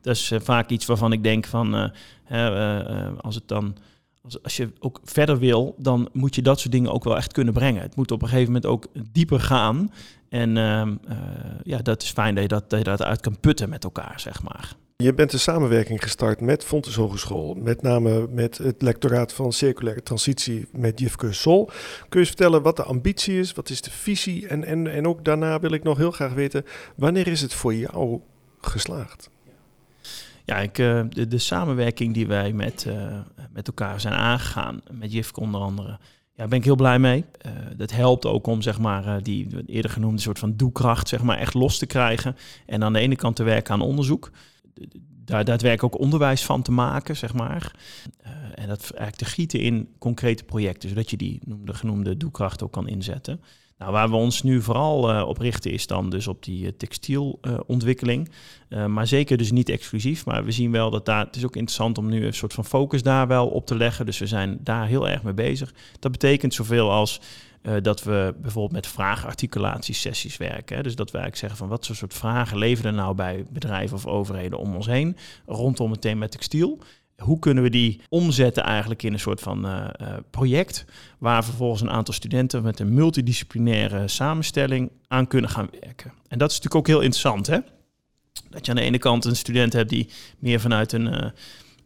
dat 0.02 0.16
is 0.16 0.32
uh, 0.32 0.40
vaak 0.40 0.70
iets 0.70 0.86
waarvan 0.86 1.12
ik 1.12 1.24
denk 1.24 1.46
van, 1.46 1.92
als 3.22 3.36
het 3.36 3.48
dan, 3.48 3.76
als, 4.22 4.44
als 4.44 4.58
je 4.58 4.72
ook 4.80 5.00
verder 5.04 5.40
wil, 5.40 5.76
dan 5.78 6.10
moet 6.14 6.36
je 6.36 6.42
dat 6.42 6.60
soort 6.60 6.72
dingen 6.72 6.92
ook 6.92 7.04
wel 7.04 7.18
echt 7.18 7.32
kunnen 7.32 7.54
brengen. 7.54 7.82
Het 7.82 7.96
moet 7.96 8.12
op 8.12 8.22
een 8.22 8.28
gegeven 8.28 8.54
moment 8.54 8.66
ook 8.66 8.88
dieper 9.12 9.40
gaan. 9.40 9.92
En 10.30 10.58
ehm, 10.58 10.96
ja, 11.64 11.78
dat 11.78 12.02
is 12.02 12.12
fijn 12.12 12.34
dat 12.34 12.44
je 12.44 12.50
dat, 12.50 12.70
dat 12.70 12.80
je 12.80 12.86
dat 12.86 13.04
uit 13.04 13.22
kan 13.22 13.40
putten 13.40 13.70
met 13.70 13.84
elkaar, 13.84 14.20
zeg 14.20 14.44
maar. 14.44 14.76
Je 14.98 15.14
bent 15.14 15.34
een 15.34 15.40
samenwerking 15.40 16.04
gestart 16.04 16.42
met 16.42 16.64
Fontes 16.64 16.96
Hogeschool, 16.96 17.54
met 17.54 17.82
name 17.82 18.28
met 18.30 18.58
het 18.58 18.82
lectoraat 18.82 19.34
van 19.34 19.52
circulaire 19.52 20.04
transitie 20.04 20.68
met 20.72 21.00
Jifke 21.00 21.34
Sol. 21.34 21.66
Kun 21.66 21.76
je 22.10 22.18
eens 22.18 22.28
vertellen 22.28 22.62
wat 22.62 22.76
de 22.76 22.84
ambitie 22.84 23.40
is, 23.40 23.54
wat 23.54 23.70
is 23.70 23.82
de 23.82 23.92
visie 23.92 24.48
en, 24.48 24.64
en, 24.64 24.88
en 24.88 25.08
ook 25.08 25.26
daarna 25.26 25.60
wil 25.60 25.72
ik 25.72 25.84
nog 25.84 25.98
heel 25.98 26.12
graag 26.12 26.34
weten, 26.34 26.66
wanneer 26.96 27.28
is 27.28 27.42
het 27.42 27.54
voor 27.54 27.74
jou 27.76 28.22
geslaagd? 28.62 29.30
Ja, 30.46 30.58
ik, 30.58 30.78
eh, 30.78 31.02
de, 31.10 31.28
de, 31.28 31.38
samenwerking 31.38 32.14
die 32.14 32.28
wij 32.28 32.52
met, 32.52 32.86
uh, 32.88 33.20
met 33.54 33.68
elkaar 33.68 34.02
zijn 34.02 34.14
aangegaan, 34.14 34.82
met 34.92 35.12
Jifke 35.12 35.40
onder 35.40 35.62
andere, 35.62 36.00
ja, 36.34 36.48
ben 36.48 36.58
ik 36.58 36.64
heel 36.64 36.76
blij 36.76 37.00
mee. 37.00 37.26
Uh, 37.46 37.52
dat 37.78 37.92
helpt 37.92 38.26
ook 38.26 38.48
om 38.48 38.62
zeg 38.62 38.80
maar, 38.80 39.24
die 39.24 39.48
eerder 39.66 39.92
genoemde 39.92 40.22
soort 40.22 40.40
van 40.40 40.56
doekracht 40.56 41.08
zeg 41.08 41.22
maar, 41.22 41.38
echt 41.38 41.54
los 41.54 41.78
te 41.78 41.86
krijgen. 41.86 42.36
En 42.66 42.84
aan 42.84 42.94
de 42.94 43.00
ene 43.00 43.16
kant 43.16 43.36
te 43.36 43.44
werken 43.44 43.74
aan 43.74 43.82
onderzoek 43.82 44.32
daar 45.26 45.46
daadwerkelijk 45.46 45.96
ook 45.96 46.02
onderwijs 46.02 46.46
van 46.46 46.62
te 46.62 46.72
maken, 46.72 47.18
zeg 47.18 47.34
maar. 47.34 47.76
Uh, 48.26 48.32
en 48.56 48.68
dat 48.68 48.82
eigenlijk 48.82 49.16
te 49.16 49.26
gieten 49.26 49.60
in 49.60 49.90
concrete 49.98 50.44
projecten, 50.44 50.90
zodat 50.90 51.10
je 51.10 51.18
die 51.18 51.40
noemde, 51.46 51.74
genoemde 51.74 52.18
doelkracht 52.18 52.64
ook 52.64 52.72
kan 52.72 52.88
inzetten. 52.88 53.42
Nou, 53.78 53.92
waar 53.92 54.10
we 54.10 54.16
ons 54.16 54.44
nu 54.44 54.62
vooral 54.62 55.16
uh, 55.16 55.28
op 55.28 55.38
richten 55.38 55.72
is 55.72 55.88
dan 55.88 56.10
dus 56.10 56.28
op 56.28 56.44
die 56.44 56.66
uh, 56.66 56.72
textielontwikkeling. 56.78 58.30
maar 58.88 59.08
zeker 59.08 59.38
dus 59.38 59.52
niet 59.52 59.70
exclusief. 59.70 60.26
Maar 60.26 60.46
we 60.46 60.52
zien 60.52 60.72
wel 60.72 60.90
dat 60.90 61.06
daar, 61.06 61.26
het 61.26 61.36
is 61.36 61.46
ook 61.46 61.56
interessant 61.56 61.98
om 61.98 62.10
nu 62.10 62.26
een 62.26 62.34
soort 62.34 62.54
van 62.54 62.66
focus 62.66 63.04
daar 63.04 63.28
wel 63.28 63.48
op 63.48 63.66
te 63.66 63.76
leggen. 63.76 64.06
Dus 64.06 64.18
we 64.18 64.28
zijn 64.28 64.58
daar 64.62 64.88
heel 64.88 65.10
erg 65.10 65.24
mee 65.24 65.34
bezig. 65.34 65.74
Dat 66.00 66.12
betekent 66.12 66.54
zoveel 66.54 66.92
als 66.92 67.22
dat 67.82 68.04
we 68.04 68.36
bijvoorbeeld 68.42 68.74
met 68.74 68.88
vraagarticulatiesessies 68.88 70.38
werken. 70.38 70.76
Hè. 70.76 70.84
Dus 70.84 70.96
dat 70.96 71.12
we 71.12 71.18
eigenlijk 71.18 71.38
zeggen 71.38 71.58
van 71.58 71.68
wat 71.68 71.86
voor 71.86 71.96
soort 71.96 72.14
vragen 72.14 72.58
leveren 72.58 72.92
er 72.92 72.98
nou 72.98 73.16
bij 73.16 73.46
bedrijven 73.50 73.98
of 73.98 74.06
overheden 74.06 74.60
om 74.60 74.76
ons 74.76 74.86
heen 74.86 75.18
rondom 75.46 75.92
het 75.92 76.02
thema 76.02 76.28
textiel. 76.28 76.80
Hoe 77.18 77.40
kunnen 77.40 77.64
we 77.64 77.70
die 77.70 78.02
omzetten 78.10 78.64
eigenlijk 78.64 79.04
in 79.04 79.14
een 79.14 79.20
soort 79.20 79.42
van 79.42 79.66
uh, 79.66 79.88
uh, 80.02 80.08
project 80.30 80.86
waar 81.18 81.44
vervolgens 81.44 81.82
een 81.82 81.90
aantal 81.90 82.14
studenten 82.14 82.64
met 82.64 82.80
een 82.80 82.94
multidisciplinaire 82.94 84.08
samenstelling 84.08 84.92
aan 85.08 85.28
kunnen 85.28 85.50
gaan 85.50 85.70
werken. 85.82 86.14
En 86.28 86.38
dat 86.38 86.52
is 86.52 86.56
natuurlijk 86.56 86.76
ook 86.76 86.88
heel 86.88 87.02
interessant 87.02 87.48
hè. 87.48 87.58
Dat 88.50 88.66
je 88.66 88.72
aan 88.72 88.78
de 88.78 88.84
ene 88.84 88.98
kant 88.98 89.26
een 89.26 89.36
student 89.36 89.74
hebt 89.74 89.90
die 89.90 90.10
meer 90.40 90.60
vanuit 90.60 90.92
een 90.92 91.34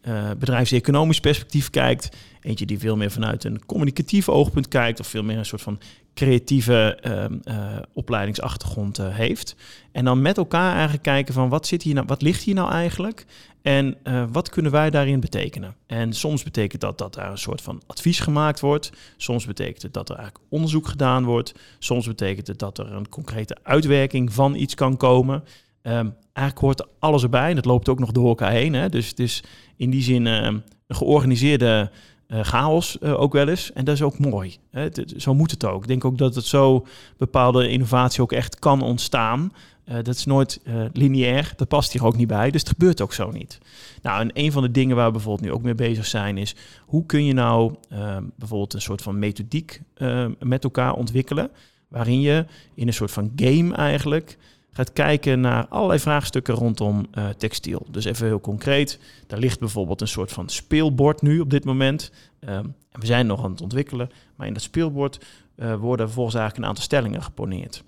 uh, 0.07 0.31
bedrijfseconomisch 0.37 1.19
perspectief 1.19 1.69
kijkt. 1.69 2.09
Eentje 2.41 2.65
die 2.65 2.79
veel 2.79 2.95
meer 2.95 3.11
vanuit 3.11 3.43
een 3.43 3.65
communicatief 3.65 4.29
oogpunt 4.29 4.67
kijkt. 4.67 4.99
Of 4.99 5.07
veel 5.07 5.23
meer 5.23 5.37
een 5.37 5.45
soort 5.45 5.61
van 5.61 5.79
creatieve 6.13 6.99
uh, 7.43 7.77
opleidingsachtergrond 7.93 8.99
uh, 8.99 9.15
heeft. 9.15 9.55
En 9.91 10.05
dan 10.05 10.21
met 10.21 10.37
elkaar 10.37 10.73
eigenlijk 10.73 11.03
kijken 11.03 11.33
van 11.33 11.49
wat, 11.49 11.67
zit 11.67 11.83
hier 11.83 11.93
nou, 11.93 12.05
wat 12.07 12.21
ligt 12.21 12.43
hier 12.43 12.55
nou 12.55 12.71
eigenlijk? 12.71 13.25
En 13.67 13.97
wat 14.31 14.49
kunnen 14.49 14.71
wij 14.71 14.89
daarin 14.89 15.19
betekenen? 15.19 15.75
En 15.85 16.13
soms 16.13 16.43
betekent 16.43 16.81
dat 16.81 16.97
dat 16.97 17.13
daar 17.13 17.31
een 17.31 17.37
soort 17.37 17.61
van 17.61 17.81
advies 17.87 18.19
gemaakt 18.19 18.59
wordt. 18.59 18.91
Soms 19.17 19.45
betekent 19.45 19.81
het 19.81 19.93
dat 19.93 20.09
er 20.09 20.15
eigenlijk 20.15 20.45
onderzoek 20.49 20.87
gedaan 20.87 21.23
wordt. 21.23 21.53
Soms 21.79 22.07
betekent 22.07 22.47
het 22.47 22.59
dat 22.59 22.77
er 22.77 22.91
een 22.91 23.09
concrete 23.09 23.57
uitwerking 23.63 24.33
van 24.33 24.55
iets 24.55 24.75
kan 24.75 24.97
komen. 24.97 25.43
Um, 25.81 26.15
eigenlijk 26.33 26.65
hoort 26.65 26.87
alles 26.99 27.23
erbij 27.23 27.49
en 27.49 27.55
dat 27.55 27.65
loopt 27.65 27.89
ook 27.89 27.99
nog 27.99 28.11
door 28.11 28.27
elkaar 28.27 28.51
heen. 28.51 28.73
Hè? 28.73 28.89
Dus 28.89 29.09
het 29.09 29.19
is 29.19 29.43
in 29.75 29.89
die 29.89 30.01
zin 30.01 30.25
uh, 30.25 30.33
een 30.33 30.63
georganiseerde 30.87 31.91
uh, 32.27 32.39
chaos 32.43 32.97
uh, 33.01 33.19
ook 33.19 33.33
wel 33.33 33.47
eens. 33.47 33.73
En 33.73 33.85
dat 33.85 33.95
is 33.95 34.01
ook 34.01 34.19
mooi. 34.19 34.57
Hè? 34.71 34.87
Zo 35.17 35.33
moet 35.33 35.51
het 35.51 35.65
ook. 35.65 35.81
Ik 35.81 35.87
denk 35.87 36.05
ook 36.05 36.17
dat 36.17 36.35
het 36.35 36.45
zo 36.45 36.85
bepaalde 37.17 37.69
innovatie 37.69 38.21
ook 38.21 38.31
echt 38.31 38.59
kan 38.59 38.81
ontstaan. 38.81 39.53
dat 39.85 40.15
is 40.15 40.25
nooit 40.25 40.61
lineair. 40.93 41.53
Dat 41.55 41.67
past 41.67 41.93
hier 41.93 42.05
ook 42.05 42.17
niet 42.17 42.27
bij. 42.27 42.51
Dus 42.51 42.61
het 42.61 42.69
gebeurt 42.69 43.01
ook 43.01 43.13
zo 43.13 43.31
niet. 43.31 43.57
Nou, 44.01 44.21
en 44.21 44.29
een 44.33 44.51
van 44.51 44.61
de 44.61 44.71
dingen 44.71 44.95
waar 44.95 45.05
we 45.05 45.11
bijvoorbeeld 45.11 45.45
nu 45.45 45.53
ook 45.53 45.61
mee 45.61 45.75
bezig 45.75 46.05
zijn 46.05 46.37
is... 46.37 46.55
hoe 46.85 47.05
kun 47.05 47.25
je 47.25 47.33
nou 47.33 47.75
ehm, 47.89 48.23
bijvoorbeeld 48.35 48.73
een 48.73 48.81
soort 48.81 49.01
van 49.01 49.19
methodiek 49.19 49.81
ehm, 49.93 50.31
met 50.39 50.63
elkaar 50.63 50.93
ontwikkelen... 50.93 51.49
waarin 51.87 52.21
je 52.21 52.45
in 52.73 52.87
een 52.87 52.93
soort 52.93 53.11
van 53.11 53.31
game 53.35 53.75
eigenlijk 53.75 54.37
gaat 54.77 54.93
kijken 54.93 55.39
naar 55.39 55.67
allerlei 55.67 55.99
vraagstukken 55.99 56.53
rondom 56.53 57.05
uh, 57.17 57.29
textiel. 57.29 57.85
Dus 57.91 58.05
even 58.05 58.25
heel 58.25 58.41
concreet, 58.41 58.99
daar 59.27 59.39
ligt 59.39 59.59
bijvoorbeeld 59.59 60.01
een 60.01 60.07
soort 60.07 60.31
van 60.31 60.49
speelbord 60.49 61.21
nu 61.21 61.39
op 61.39 61.49
dit 61.49 61.65
moment. 61.65 62.11
En 62.39 62.75
we 62.91 63.05
zijn 63.05 63.27
nog 63.27 63.43
aan 63.43 63.51
het 63.51 63.61
ontwikkelen, 63.61 64.09
maar 64.35 64.47
in 64.47 64.53
dat 64.53 64.61
speelbord 64.61 65.25
uh, 65.55 65.75
worden 65.75 66.05
vervolgens 66.05 66.35
eigenlijk 66.35 66.63
een 66.63 66.69
aantal 66.69 66.83
stellingen 66.83 67.23
geponeerd. 67.23 67.83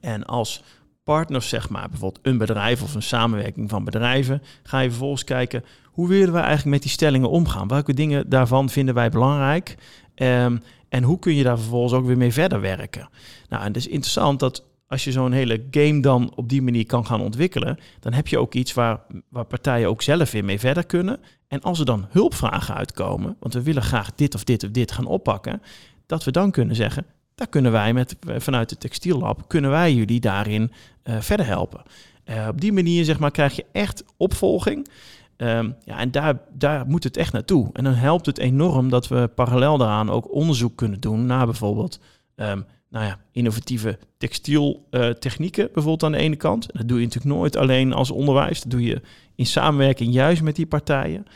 En 0.00 0.24
als 0.24 0.62
partners, 1.04 1.48
zeg 1.48 1.68
maar, 1.68 1.88
bijvoorbeeld 1.88 2.26
een 2.26 2.38
bedrijf 2.38 2.82
of 2.82 2.94
een 2.94 3.02
samenwerking 3.02 3.70
van 3.70 3.84
bedrijven, 3.84 4.42
ga 4.62 4.80
je 4.80 4.88
vervolgens 4.90 5.24
kijken 5.24 5.64
hoe 5.84 6.08
willen 6.08 6.32
we 6.32 6.38
eigenlijk 6.38 6.70
met 6.70 6.82
die 6.82 6.90
stellingen 6.90 7.30
omgaan? 7.30 7.68
Welke 7.68 7.94
dingen 7.94 8.28
daarvan 8.28 8.68
vinden 8.68 8.94
wij 8.94 9.08
belangrijk? 9.08 9.76
Um, 10.14 10.62
en 10.88 11.02
hoe 11.02 11.18
kun 11.18 11.34
je 11.34 11.42
daar 11.42 11.58
vervolgens 11.58 11.92
ook 11.92 12.06
weer 12.06 12.16
mee 12.16 12.32
verder 12.32 12.60
werken? 12.60 13.08
Nou, 13.48 13.62
en 13.62 13.68
het 13.68 13.76
is 13.76 13.88
interessant 13.88 14.40
dat 14.40 14.64
als 14.92 15.04
je 15.04 15.12
zo'n 15.12 15.32
hele 15.32 15.66
game 15.70 16.00
dan 16.00 16.32
op 16.34 16.48
die 16.48 16.62
manier 16.62 16.86
kan 16.86 17.06
gaan 17.06 17.20
ontwikkelen, 17.20 17.78
dan 18.00 18.12
heb 18.12 18.28
je 18.28 18.38
ook 18.38 18.54
iets 18.54 18.72
waar, 18.72 19.00
waar 19.28 19.44
partijen 19.44 19.88
ook 19.88 20.02
zelf 20.02 20.30
weer 20.30 20.44
mee 20.44 20.58
verder 20.58 20.86
kunnen. 20.86 21.20
En 21.48 21.60
als 21.60 21.78
er 21.78 21.84
dan 21.84 22.06
hulpvragen 22.10 22.74
uitkomen, 22.74 23.36
want 23.40 23.54
we 23.54 23.62
willen 23.62 23.82
graag 23.82 24.14
dit 24.14 24.34
of 24.34 24.44
dit 24.44 24.64
of 24.64 24.70
dit 24.70 24.92
gaan 24.92 25.06
oppakken, 25.06 25.62
dat 26.06 26.24
we 26.24 26.30
dan 26.30 26.50
kunnen 26.50 26.76
zeggen, 26.76 27.06
daar 27.34 27.48
kunnen 27.48 27.72
wij 27.72 27.92
met, 27.92 28.16
vanuit 28.20 28.70
het 28.70 28.80
textiellab, 28.80 29.48
kunnen 29.48 29.70
wij 29.70 29.94
jullie 29.94 30.20
daarin 30.20 30.72
uh, 31.04 31.20
verder 31.20 31.46
helpen. 31.46 31.82
Uh, 32.24 32.46
op 32.48 32.60
die 32.60 32.72
manier 32.72 33.04
zeg 33.04 33.18
maar, 33.18 33.30
krijg 33.30 33.56
je 33.56 33.64
echt 33.72 34.04
opvolging. 34.16 34.88
Um, 35.36 35.76
ja, 35.84 35.98
en 35.98 36.10
daar, 36.10 36.38
daar 36.52 36.86
moet 36.86 37.04
het 37.04 37.16
echt 37.16 37.32
naartoe. 37.32 37.70
En 37.72 37.84
dan 37.84 37.94
helpt 37.94 38.26
het 38.26 38.38
enorm 38.38 38.88
dat 38.88 39.08
we 39.08 39.30
parallel 39.34 39.78
daaraan 39.78 40.10
ook 40.10 40.34
onderzoek 40.34 40.76
kunnen 40.76 41.00
doen 41.00 41.26
naar 41.26 41.46
bijvoorbeeld 41.46 42.00
um, 42.36 42.64
nou 42.92 43.04
ja, 43.04 43.18
innovatieve 43.30 43.98
textieltechnieken 44.18 45.66
uh, 45.66 45.72
bijvoorbeeld 45.72 46.02
aan 46.02 46.18
de 46.18 46.24
ene 46.24 46.36
kant. 46.36 46.66
dat 46.72 46.88
doe 46.88 46.98
je 46.98 47.04
natuurlijk 47.04 47.34
nooit 47.34 47.56
alleen 47.56 47.92
als 47.92 48.10
onderwijs. 48.10 48.60
Dat 48.60 48.70
doe 48.70 48.82
je 48.82 49.00
in 49.34 49.46
samenwerking 49.46 50.12
juist 50.12 50.42
met 50.42 50.56
die 50.56 50.66
partijen. 50.66 51.26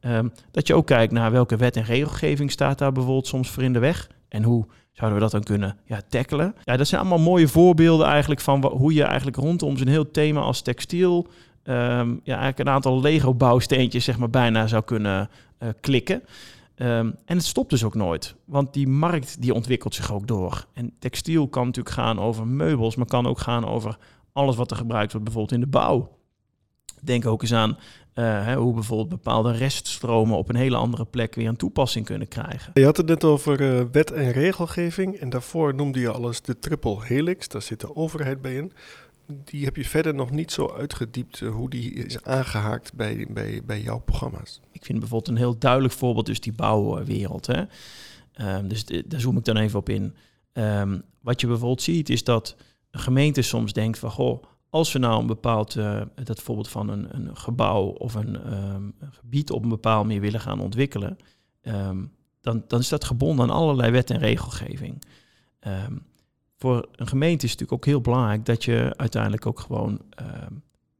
Um, 0.00 0.32
dat 0.50 0.66
je 0.66 0.74
ook 0.74 0.86
kijkt 0.86 1.12
naar 1.12 1.30
welke 1.30 1.56
wet 1.56 1.76
en 1.76 1.84
regelgeving 1.84 2.50
staat 2.50 2.78
daar 2.78 2.92
bijvoorbeeld 2.92 3.26
soms 3.26 3.50
voor 3.50 3.62
in 3.62 3.72
de 3.72 3.78
weg. 3.78 4.10
En 4.28 4.42
hoe 4.42 4.66
zouden 4.92 5.18
we 5.18 5.24
dat 5.24 5.32
dan 5.32 5.42
kunnen 5.42 5.76
ja, 5.84 6.00
tackelen. 6.08 6.54
Ja, 6.64 6.76
dat 6.76 6.86
zijn 6.86 7.00
allemaal 7.00 7.18
mooie 7.18 7.48
voorbeelden 7.48 8.06
eigenlijk 8.06 8.40
van 8.40 8.66
hoe 8.66 8.94
je 8.94 9.04
eigenlijk 9.04 9.36
rondom 9.36 9.76
zo'n 9.76 9.88
heel 9.88 10.10
thema 10.10 10.40
als 10.40 10.62
textiel... 10.62 11.26
Um, 11.66 12.20
ja, 12.24 12.34
eigenlijk 12.38 12.58
een 12.58 12.74
aantal 12.74 13.00
Lego-bouwsteentjes 13.00 14.04
zeg 14.04 14.18
maar 14.18 14.30
bijna 14.30 14.66
zou 14.66 14.82
kunnen 14.82 15.30
uh, 15.62 15.68
klikken. 15.80 16.22
Um, 16.76 17.16
en 17.24 17.36
het 17.36 17.44
stopt 17.44 17.70
dus 17.70 17.84
ook 17.84 17.94
nooit, 17.94 18.34
want 18.44 18.72
die 18.72 18.88
markt 18.88 19.42
die 19.42 19.54
ontwikkelt 19.54 19.94
zich 19.94 20.12
ook 20.12 20.26
door. 20.26 20.66
En 20.72 20.92
textiel 20.98 21.48
kan 21.48 21.66
natuurlijk 21.66 21.94
gaan 21.94 22.18
over 22.18 22.46
meubels, 22.46 22.96
maar 22.96 23.06
kan 23.06 23.26
ook 23.26 23.38
gaan 23.38 23.66
over 23.66 23.98
alles 24.32 24.56
wat 24.56 24.70
er 24.70 24.76
gebruikt 24.76 25.12
wordt, 25.12 25.26
bijvoorbeeld 25.26 25.54
in 25.54 25.64
de 25.64 25.78
bouw. 25.78 26.18
Denk 27.02 27.26
ook 27.26 27.42
eens 27.42 27.52
aan 27.52 27.78
uh, 28.14 28.56
hoe 28.56 28.74
bijvoorbeeld 28.74 29.08
bepaalde 29.08 29.52
reststromen 29.52 30.36
op 30.36 30.48
een 30.48 30.56
hele 30.56 30.76
andere 30.76 31.04
plek 31.04 31.34
weer 31.34 31.48
een 31.48 31.56
toepassing 31.56 32.04
kunnen 32.04 32.28
krijgen. 32.28 32.70
Je 32.74 32.84
had 32.84 32.96
het 32.96 33.06
net 33.06 33.24
over 33.24 33.60
uh, 33.60 33.84
wet 33.92 34.10
en 34.10 34.30
regelgeving 34.30 35.16
en 35.16 35.30
daarvoor 35.30 35.74
noemde 35.74 36.00
je 36.00 36.10
alles 36.10 36.40
de 36.40 36.58
triple 36.58 37.04
helix, 37.04 37.48
daar 37.48 37.62
zit 37.62 37.80
de 37.80 37.96
overheid 37.96 38.42
bij 38.42 38.54
in 38.54 38.72
die 39.26 39.64
heb 39.64 39.76
je 39.76 39.84
verder 39.84 40.14
nog 40.14 40.30
niet 40.30 40.52
zo 40.52 40.72
uitgediept 40.72 41.40
uh, 41.40 41.50
hoe 41.50 41.70
die 41.70 41.92
is 41.92 42.22
aangehaakt 42.22 42.94
bij, 42.94 43.26
bij, 43.30 43.62
bij 43.64 43.80
jouw 43.80 43.98
programma's. 43.98 44.60
Ik 44.72 44.84
vind 44.84 44.98
bijvoorbeeld 44.98 45.30
een 45.30 45.42
heel 45.42 45.58
duidelijk 45.58 45.94
voorbeeld 45.94 46.26
dus 46.26 46.40
die 46.40 46.52
bouwwereld. 46.52 47.46
Hè? 47.46 47.62
Um, 48.56 48.68
dus 48.68 48.84
daar 48.84 49.20
zoom 49.20 49.36
ik 49.36 49.44
dan 49.44 49.56
even 49.56 49.78
op 49.78 49.88
in. 49.88 50.14
Um, 50.52 51.02
wat 51.20 51.40
je 51.40 51.46
bijvoorbeeld 51.46 51.82
ziet 51.82 52.08
is 52.08 52.24
dat 52.24 52.56
een 52.90 53.00
gemeente 53.00 53.42
soms 53.42 53.72
denkt 53.72 53.98
van... 53.98 54.10
goh, 54.10 54.42
als 54.70 54.92
we 54.92 54.98
nou 54.98 55.20
een 55.20 55.26
bepaald, 55.26 55.74
uh, 55.74 56.02
dat 56.24 56.42
voorbeeld 56.42 56.68
van 56.68 56.88
een, 56.88 57.16
een 57.16 57.36
gebouw 57.36 57.84
of 57.84 58.14
een, 58.14 58.52
um, 58.52 58.94
een, 58.98 59.12
gebied 59.12 59.50
op 59.50 59.62
een 59.62 59.68
bepaalde 59.68 60.06
manier 60.06 60.20
willen 60.20 60.40
gaan 60.40 60.60
ontwikkelen... 60.60 61.18
dan, 62.40 62.64
dan 62.66 62.80
is 62.80 62.88
dat 62.88 63.04
gebonden 63.04 63.44
aan 63.44 63.56
allerlei 63.56 63.90
wet 63.90 64.10
en 64.10 64.18
regelgeving 64.18 65.02
voor 66.64 66.88
een 66.96 67.06
gemeente 67.06 67.44
is 67.44 67.50
natuurlijk 67.50 67.72
ook 67.72 67.84
heel 67.84 68.00
belangrijk 68.00 68.44
dat 68.44 68.64
je 68.64 68.92
uiteindelijk 68.96 69.46
ook 69.46 69.60
gewoon 69.60 70.00
uh, 70.20 70.26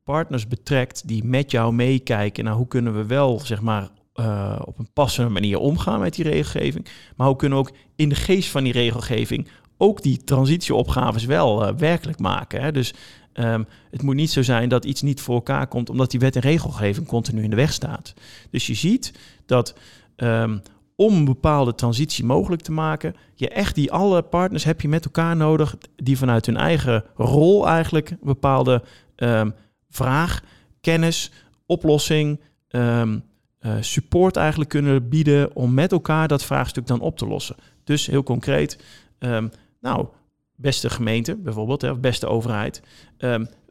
partners 0.03 0.47
betrekt 0.47 1.09
die 1.09 1.25
met 1.25 1.51
jou 1.51 1.75
meekijken 1.75 2.45
naar 2.45 2.55
hoe 2.55 2.69
kunnen 2.69 2.95
we 2.95 3.07
wel 3.07 3.41
zeg 3.41 3.61
maar 3.61 3.89
eh, 4.15 4.61
op 4.65 4.79
een 4.79 4.93
passende 4.93 5.31
manier 5.31 5.59
omgaan 5.59 6.01
met 6.01 6.15
die 6.15 6.25
regelgeving? 6.25 6.87
Maar 7.17 7.27
hoe 7.27 7.37
kunnen 7.37 7.59
ook 7.59 7.73
in 7.97 8.09
de 8.09 8.15
geest 8.15 8.49
van 8.49 8.65
die 8.65 8.73
regelgeving 8.73 9.49
ook 9.77 10.03
die 10.03 10.25
transitieopgaves 10.25 11.25
wel 11.25 11.69
uh, 11.69 11.75
werkelijk 11.77 12.19
maken? 12.19 12.63
Hè? 12.63 12.73
Dus 12.73 12.95
um, 13.35 13.67
het 13.91 14.03
moet 14.03 14.15
niet 14.15 14.31
zo 14.31 14.43
zijn 14.43 14.69
dat 14.69 14.85
iets 14.85 15.03
niet 15.03 15.21
voor 15.21 15.35
elkaar 15.35 15.67
komt 15.67 15.91
omdat 15.91 16.11
die 16.11 16.21
wet 16.21 16.37
en 16.37 16.43
regelgeving 16.43 17.07
continu 17.07 17.43
in 17.43 17.51
de 17.51 17.57
weg 17.57 17.73
staat. 17.73 18.15
Dus 18.51 18.67
je 18.67 18.75
ziet 18.75 19.13
dat 19.47 19.75
um, 20.17 20.63
om 20.97 21.25
bepaalde 21.25 21.75
transitie 21.75 22.25
mogelijk 22.25 22.63
te 22.63 22.73
maken, 22.73 23.15
je 23.35 23.49
echt 23.49 23.75
die 23.75 23.93
alle 23.93 24.23
partners 24.23 24.65
heb 24.65 24.81
je 24.81 24.89
met 24.89 25.05
elkaar 25.05 25.37
nodig 25.37 25.77
die 25.97 26.19
vanuit 26.19 26.47
hun 26.47 26.57
eigen 26.57 27.05
rol 27.17 27.69
eigenlijk 27.69 28.11
een 28.11 28.19
bepaalde 28.23 28.83
um, 29.17 29.55
vraag, 29.89 30.43
kennis, 30.81 31.33
oplossing, 31.67 32.41
um, 32.71 33.25
uh, 33.61 33.73
support 33.81 34.37
eigenlijk 34.37 34.71
kunnen 34.71 35.09
bieden 35.09 35.57
om 35.57 35.75
met 35.75 35.93
elkaar 35.93 36.29
dat 36.29 36.45
vraagstuk 36.45 36.87
dan 36.87 37.01
op 37.01 37.19
te 37.19 37.27
lossen. 37.27 37.57
Dus 37.85 38.07
heel 38.07 38.23
concreet, 38.23 38.79
um, 39.19 39.51
nou, 39.81 40.07
beste 40.57 40.91
gemeente 40.91 41.37
bijvoorbeeld, 41.37 41.83
of 41.83 42.01
beste 42.01 42.27
overheid, 42.27 42.83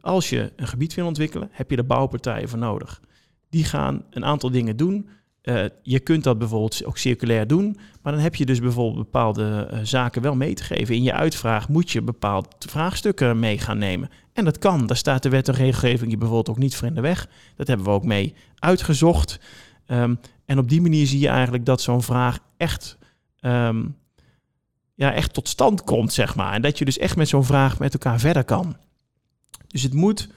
als 0.00 0.30
je 0.30 0.52
een 0.56 0.66
gebied 0.66 0.94
wil 0.94 1.06
ontwikkelen, 1.06 1.48
heb 1.52 1.70
je 1.70 1.76
de 1.76 1.84
bouwpartijen 1.84 2.48
voor 2.48 2.58
nodig. 2.58 3.00
Die 3.48 3.64
gaan 3.64 4.04
een 4.10 4.24
aantal 4.24 4.50
dingen 4.50 4.76
doen 4.76 5.08
uh, 5.44 5.64
je 5.82 6.00
kunt 6.00 6.24
dat 6.24 6.38
bijvoorbeeld 6.38 6.84
ook 6.84 6.98
circulair 6.98 7.46
doen, 7.46 7.78
maar 8.02 8.12
dan 8.12 8.22
heb 8.22 8.34
je 8.34 8.46
dus 8.46 8.60
bijvoorbeeld 8.60 9.04
bepaalde 9.04 9.68
uh, 9.72 9.78
zaken 9.82 10.22
wel 10.22 10.34
mee 10.34 10.54
te 10.54 10.64
geven. 10.64 10.94
In 10.94 11.02
je 11.02 11.12
uitvraag 11.12 11.68
moet 11.68 11.90
je 11.90 12.02
bepaalde 12.02 12.48
vraagstukken 12.58 13.38
mee 13.38 13.58
gaan 13.58 13.78
nemen. 13.78 14.10
En 14.32 14.44
dat 14.44 14.58
kan. 14.58 14.86
Daar 14.86 14.96
staat 14.96 15.22
de 15.22 15.28
wet 15.28 15.48
en 15.48 15.54
regelgeving 15.54 16.10
je 16.10 16.16
bijvoorbeeld 16.16 16.56
ook 16.56 16.62
niet 16.62 16.76
voor 16.76 16.88
in 16.88 16.94
de 16.94 17.00
weg. 17.00 17.28
Dat 17.56 17.66
hebben 17.66 17.86
we 17.86 17.92
ook 17.92 18.04
mee 18.04 18.34
uitgezocht. 18.58 19.40
Um, 19.86 20.18
en 20.44 20.58
op 20.58 20.68
die 20.68 20.80
manier 20.80 21.06
zie 21.06 21.20
je 21.20 21.28
eigenlijk 21.28 21.66
dat 21.66 21.80
zo'n 21.80 22.02
vraag 22.02 22.38
echt, 22.56 22.98
um, 23.40 23.96
ja, 24.94 25.12
echt 25.12 25.34
tot 25.34 25.48
stand 25.48 25.82
komt, 25.82 26.12
zeg 26.12 26.34
maar. 26.34 26.52
En 26.52 26.62
dat 26.62 26.78
je 26.78 26.84
dus 26.84 26.98
echt 26.98 27.16
met 27.16 27.28
zo'n 27.28 27.44
vraag 27.44 27.78
met 27.78 27.92
elkaar 27.92 28.20
verder 28.20 28.44
kan. 28.44 28.76
Dus 29.66 29.82
het 29.82 29.94
moet, 29.94 30.28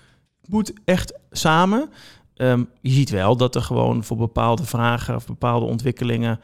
moet 0.46 0.74
echt 0.86 1.14
samen. 1.32 1.90
Um, 2.38 2.70
je 2.82 2.92
ziet 2.92 3.10
wel 3.10 3.38
dat 3.38 3.56
er 3.56 3.62
gewoon 3.62 4.04
voor 4.04 4.18
bepaalde 4.18 4.64
vragen 4.64 5.16
of 5.16 5.26
bepaalde 5.26 5.66
ontwikkelingen 5.66 6.40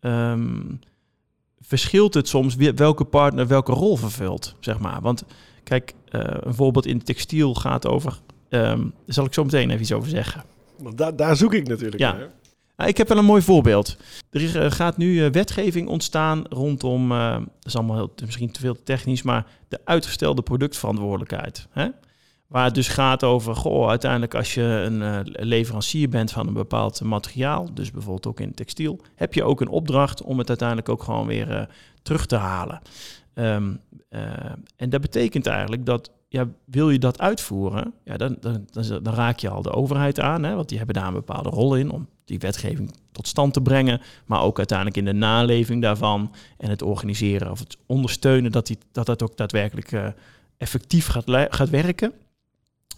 um, 0.00 0.80
verschilt 1.60 2.14
het 2.14 2.28
soms 2.28 2.54
welke 2.54 3.04
partner 3.04 3.46
welke 3.46 3.72
rol 3.72 3.96
vervult, 3.96 4.54
zeg 4.60 4.78
maar. 4.78 5.00
Want 5.00 5.24
kijk, 5.62 5.94
uh, 6.10 6.20
een 6.24 6.54
voorbeeld 6.54 6.86
in 6.86 7.02
textiel 7.02 7.54
gaat 7.54 7.86
over, 7.86 8.20
um, 8.48 8.92
daar 9.04 9.14
zal 9.14 9.24
ik 9.24 9.34
zo 9.34 9.44
meteen 9.44 9.70
even 9.70 9.82
iets 9.82 9.92
over 9.92 10.08
zeggen. 10.08 10.44
Want 10.78 10.98
daar, 10.98 11.16
daar 11.16 11.36
zoek 11.36 11.54
ik 11.54 11.68
natuurlijk 11.68 11.98
ja. 12.00 12.12
naar. 12.12 12.30
Nou, 12.76 12.90
ik 12.90 12.96
heb 12.96 13.08
wel 13.08 13.18
een 13.18 13.24
mooi 13.24 13.42
voorbeeld. 13.42 13.96
Er 14.30 14.62
eh, 14.62 14.70
gaat 14.70 14.96
nu 14.96 15.24
uh, 15.24 15.30
wetgeving 15.30 15.88
ontstaan 15.88 16.44
rondom, 16.48 17.12
uh, 17.12 17.32
dat 17.32 17.48
is 17.62 17.76
allemaal 17.76 17.96
heel, 17.96 18.12
misschien 18.20 18.50
te 18.50 18.60
veel 18.60 18.82
technisch, 18.82 19.22
maar 19.22 19.46
de 19.68 19.80
uitgestelde 19.84 20.42
productverantwoordelijkheid. 20.42 21.66
Hè? 21.70 21.88
Waar 22.46 22.64
het 22.64 22.74
dus 22.74 22.88
gaat 22.88 23.24
over, 23.24 23.56
goh, 23.56 23.88
uiteindelijk 23.88 24.34
als 24.34 24.54
je 24.54 24.62
een 24.62 25.00
uh, 25.00 25.18
leverancier 25.22 26.08
bent 26.08 26.32
van 26.32 26.46
een 26.46 26.52
bepaald 26.52 27.00
materiaal, 27.00 27.74
dus 27.74 27.90
bijvoorbeeld 27.90 28.26
ook 28.26 28.40
in 28.40 28.54
textiel, 28.54 29.00
heb 29.14 29.34
je 29.34 29.44
ook 29.44 29.60
een 29.60 29.68
opdracht 29.68 30.22
om 30.22 30.38
het 30.38 30.48
uiteindelijk 30.48 30.88
ook 30.88 31.02
gewoon 31.02 31.26
weer 31.26 31.50
uh, 31.50 31.62
terug 32.02 32.26
te 32.26 32.36
halen. 32.36 32.80
Um, 33.34 33.80
uh, 34.10 34.20
en 34.76 34.90
dat 34.90 35.00
betekent 35.00 35.46
eigenlijk 35.46 35.86
dat, 35.86 36.10
ja, 36.28 36.48
wil 36.64 36.90
je 36.90 36.98
dat 36.98 37.20
uitvoeren, 37.20 37.92
ja, 38.04 38.16
dan, 38.16 38.36
dan, 38.40 38.66
dan, 38.70 39.02
dan 39.02 39.14
raak 39.14 39.38
je 39.38 39.48
al 39.48 39.62
de 39.62 39.72
overheid 39.72 40.20
aan, 40.20 40.42
hè, 40.42 40.54
want 40.54 40.68
die 40.68 40.78
hebben 40.78 40.96
daar 40.96 41.06
een 41.06 41.12
bepaalde 41.12 41.48
rol 41.48 41.76
in 41.76 41.90
om 41.90 42.08
die 42.24 42.38
wetgeving 42.38 42.94
tot 43.12 43.28
stand 43.28 43.52
te 43.52 43.60
brengen, 43.60 44.00
maar 44.26 44.42
ook 44.42 44.58
uiteindelijk 44.58 44.96
in 44.96 45.04
de 45.04 45.12
naleving 45.12 45.82
daarvan 45.82 46.32
en 46.58 46.70
het 46.70 46.82
organiseren 46.82 47.50
of 47.50 47.58
het 47.58 47.76
ondersteunen 47.86 48.52
dat 48.52 48.66
die, 48.66 48.78
dat, 48.92 49.06
dat 49.06 49.22
ook 49.22 49.36
daadwerkelijk 49.36 50.14
effectief 50.56 51.06
gaat, 51.06 51.24
gaat 51.50 51.70
werken. 51.70 52.12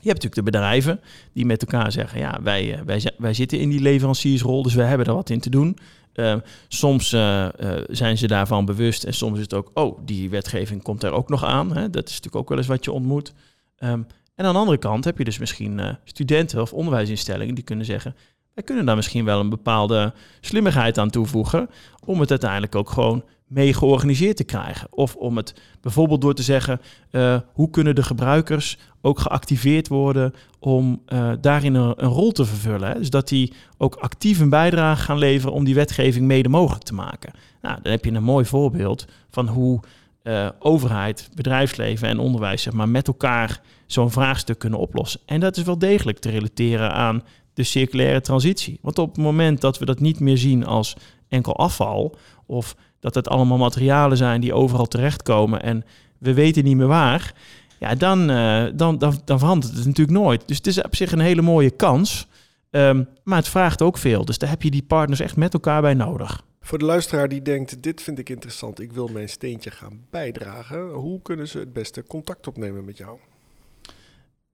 Je 0.01 0.09
hebt 0.09 0.23
natuurlijk 0.23 0.35
de 0.35 0.59
bedrijven 0.59 1.01
die 1.33 1.47
met 1.47 1.61
elkaar 1.61 1.93
zeggen: 1.93 2.19
ja, 2.19 2.39
wij, 2.43 2.75
eh, 2.75 2.81
wij, 2.81 3.13
wij 3.19 3.35
zitten 3.35 3.61
in 3.61 3.69
die 3.69 3.81
leveranciersrol, 3.81 4.63
dus 4.63 4.75
wij 4.75 4.87
hebben 4.87 5.07
er 5.07 5.15
wat 5.15 5.31
in 5.31 5.41
te 5.41 5.51
doen. 5.51 5.79
Uh, 6.15 6.35
soms 6.69 7.13
uh, 7.13 7.49
uh, 7.61 7.73
zijn 7.89 8.19
ze 8.19 8.27
daarvan 8.27 8.65
bewust 8.65 9.05
en 9.05 9.15
soms 9.15 9.37
is 9.37 9.43
het 9.43 9.55
ook, 9.55 9.71
oh, 9.75 9.99
die 10.05 10.31
wetgeving 10.31 10.83
komt 10.83 11.03
er 11.03 11.13
ook 11.13 11.29
nog 11.29 11.45
aan. 11.45 11.77
Hè? 11.77 11.91
Dat 11.91 12.09
is 12.09 12.15
natuurlijk 12.15 12.37
ook 12.37 12.49
wel 12.49 12.59
eens 12.59 12.67
wat 12.67 12.85
je 12.85 12.93
ontmoet. 12.93 13.33
Um, 13.79 14.07
en 14.35 14.45
aan 14.45 14.53
de 14.53 14.59
andere 14.59 14.79
kant 14.79 15.05
heb 15.05 15.19
je 15.19 15.25
dus 15.25 15.39
misschien 15.39 15.97
studenten 16.05 16.61
of 16.61 16.73
onderwijsinstellingen 16.73 17.55
die 17.55 17.65
kunnen 17.65 17.85
zeggen: 17.85 18.15
wij 18.55 18.65
kunnen 18.65 18.87
daar 18.87 18.97
misschien 18.97 19.25
wel 19.25 19.41
een 19.41 19.49
bepaalde 19.49 20.13
slimmigheid 20.41 20.99
aan 20.99 21.11
toevoegen 21.11 21.71
om 22.05 22.21
het 22.21 22.31
uiteindelijk 22.31 22.75
ook 22.75 22.91
gewoon 22.91 23.25
mee 23.49 23.75
georganiseerd 23.75 24.37
te 24.37 24.45
krijgen. 24.45 24.89
Of 24.91 25.15
om 25.15 25.37
het 25.37 25.55
bijvoorbeeld 25.81 26.21
door 26.21 26.35
te 26.35 26.43
zeggen, 26.43 26.81
uh, 27.11 27.39
hoe 27.53 27.71
kunnen 27.71 27.95
de 27.95 28.03
gebruikers 28.03 28.79
ook 29.01 29.19
geactiveerd 29.19 29.89
worden 29.89 30.35
om 30.59 31.03
uh, 31.09 31.33
daarin 31.41 31.75
een, 31.75 31.95
rol 31.95 32.33
te 32.33 32.45
vervullen. 32.45 32.89
Hè? 32.89 32.99
Dus 32.99 33.11
dat 33.11 33.29
die 33.29 33.53
ook 33.79 33.95
actief 33.95 34.41
een 34.41 34.49
bijdrage 34.49 35.03
gaan 35.03 35.19
leveren 35.19 35.55
om 35.55 35.65
die 35.65 35.75
wetgeving 35.75 36.27
mede 36.27 36.49
mogelijk 36.49 36.85
te 36.85 36.95
maken. 36.95 37.33
Nou, 37.63 37.79
dan 37.83 37.93
heb 37.93 38.05
je 38.05 38.13
een 38.13 38.23
mooi 38.23 38.45
voorbeeld 38.45 39.07
van 39.31 39.49
hoe 39.49 39.81
uh, 40.23 40.49
overheid, 40.59 41.31
bedrijfsleven 41.35 42.09
en 42.09 42.19
onderwijs 42.19 42.63
zeg 42.63 42.73
maar, 42.73 42.89
met 42.89 43.07
elkaar 43.07 43.61
zo'n 43.87 44.11
vraagstuk 44.11 44.59
kunnen 44.59 44.79
oplossen. 44.79 45.21
En 45.27 45.41
dat 45.41 45.57
is 45.57 45.63
wel 45.63 45.79
degelijk 45.79 46.19
te 46.19 46.31
relateren 46.31 46.93
aan 46.93 47.23
de 47.55 47.63
circulaire 47.63 48.21
transitie. 48.21 48.79
Want 48.83 48.99
op 48.99 49.09
het 49.09 49.25
moment 49.25 49.61
dat 49.61 49.79
we 49.79 49.85
dat 49.85 50.01
niet 50.01 50.21
meer 50.21 50.39
zien 50.39 50.67
als 50.67 50.97
enkel 51.29 51.57
afval 51.57 52.17
of 52.49 52.75
dat 53.01 53.15
het 53.15 53.29
allemaal 53.29 53.59
materialen 53.59 54.17
zijn 54.17 54.41
die 54.41 54.55
overal 54.55 54.87
terechtkomen 54.87 55.63
en 55.63 55.85
we 56.19 56.35
weten 56.35 56.65
niet 56.65 56.77
meer 56.77 56.87
waar, 56.87 57.35
ja, 57.79 57.95
dan, 57.95 58.31
uh, 58.31 58.65
dan, 58.75 58.99
dan, 58.99 59.21
dan 59.25 59.39
verandert 59.39 59.75
het 59.75 59.87
natuurlijk 59.87 60.19
nooit. 60.19 60.49
Dus 60.49 60.57
het 60.57 60.67
is 60.67 60.83
op 60.83 60.97
zich 60.97 61.13
een 61.13 61.21
hele 61.21 61.43
mooie 61.43 61.71
kans, 61.71 62.27
um, 62.71 63.09
maar 63.25 63.39
het 63.39 63.49
vraagt 63.49 63.83
ook 63.83 63.99
veel. 63.99 64.25
Dus 64.25 64.39
daar 64.39 64.51
heb 64.51 64.63
je 64.63 64.71
die 64.71 64.83
partners 64.83 65.21
echt 65.21 65.37
met 65.37 65.53
elkaar 65.53 65.81
bij 65.81 65.95
nodig. 65.95 66.43
Voor 66.61 66.79
de 66.79 66.85
luisteraar 66.85 67.29
die 67.29 67.43
denkt, 67.43 67.83
dit 67.83 68.03
vind 68.03 68.19
ik 68.19 68.29
interessant, 68.29 68.81
ik 68.81 68.93
wil 68.93 69.09
mijn 69.09 69.29
steentje 69.29 69.71
gaan 69.71 70.07
bijdragen, 70.11 70.91
hoe 70.91 71.23
kunnen 71.23 71.49
ze 71.49 71.59
het 71.59 71.73
beste 71.73 72.05
contact 72.07 72.47
opnemen 72.47 72.85
met 72.85 72.97
jou? 72.97 73.19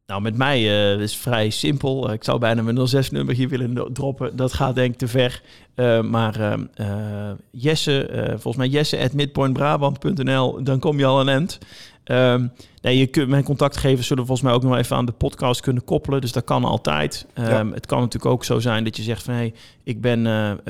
Nou, 0.06 0.22
met 0.22 0.36
mij 0.36 0.60
uh, 0.60 1.00
is 1.00 1.16
vrij 1.16 1.50
simpel. 1.50 2.12
ik 2.12 2.24
zou 2.24 2.38
bijna 2.38 2.62
mijn 2.62 2.78
06-nummer 2.78 3.34
hier 3.34 3.48
willen 3.48 3.92
droppen. 3.92 4.36
Dat 4.36 4.52
gaat 4.52 4.74
denk 4.74 4.92
ik 4.92 4.98
te 4.98 5.08
ver. 5.08 5.42
Uh, 5.76 6.00
maar 6.02 6.58
uh, 6.80 7.30
Jesse, 7.50 8.08
volgens 8.28 8.56
mij 8.56 8.68
jesse.midpointbrabant.nl, 8.68 10.62
dan 10.62 10.78
kom 10.78 10.98
je 10.98 11.06
al 11.06 11.20
een 11.20 11.28
end. 11.28 11.58
Um, 12.04 12.52
nee, 12.82 12.98
je 12.98 13.06
kunt, 13.06 13.28
mijn 13.28 13.44
contactgevers 13.44 14.06
zullen 14.06 14.26
volgens 14.26 14.46
mij 14.46 14.56
ook 14.56 14.62
nog 14.62 14.76
even 14.76 14.96
aan 14.96 15.06
de 15.06 15.12
podcast 15.12 15.60
kunnen 15.60 15.84
koppelen. 15.84 16.20
Dus 16.20 16.32
dat 16.32 16.44
kan 16.44 16.64
altijd. 16.64 17.26
Um, 17.34 17.44
ja. 17.44 17.66
Het 17.74 17.86
kan 17.86 18.00
natuurlijk 18.00 18.32
ook 18.32 18.44
zo 18.44 18.58
zijn 18.58 18.84
dat 18.84 18.96
je 18.96 19.02
zegt 19.02 19.22
van... 19.22 19.34
hé, 19.34 19.40
hey, 19.40 19.54
ik 19.82 20.00
ben 20.00 20.22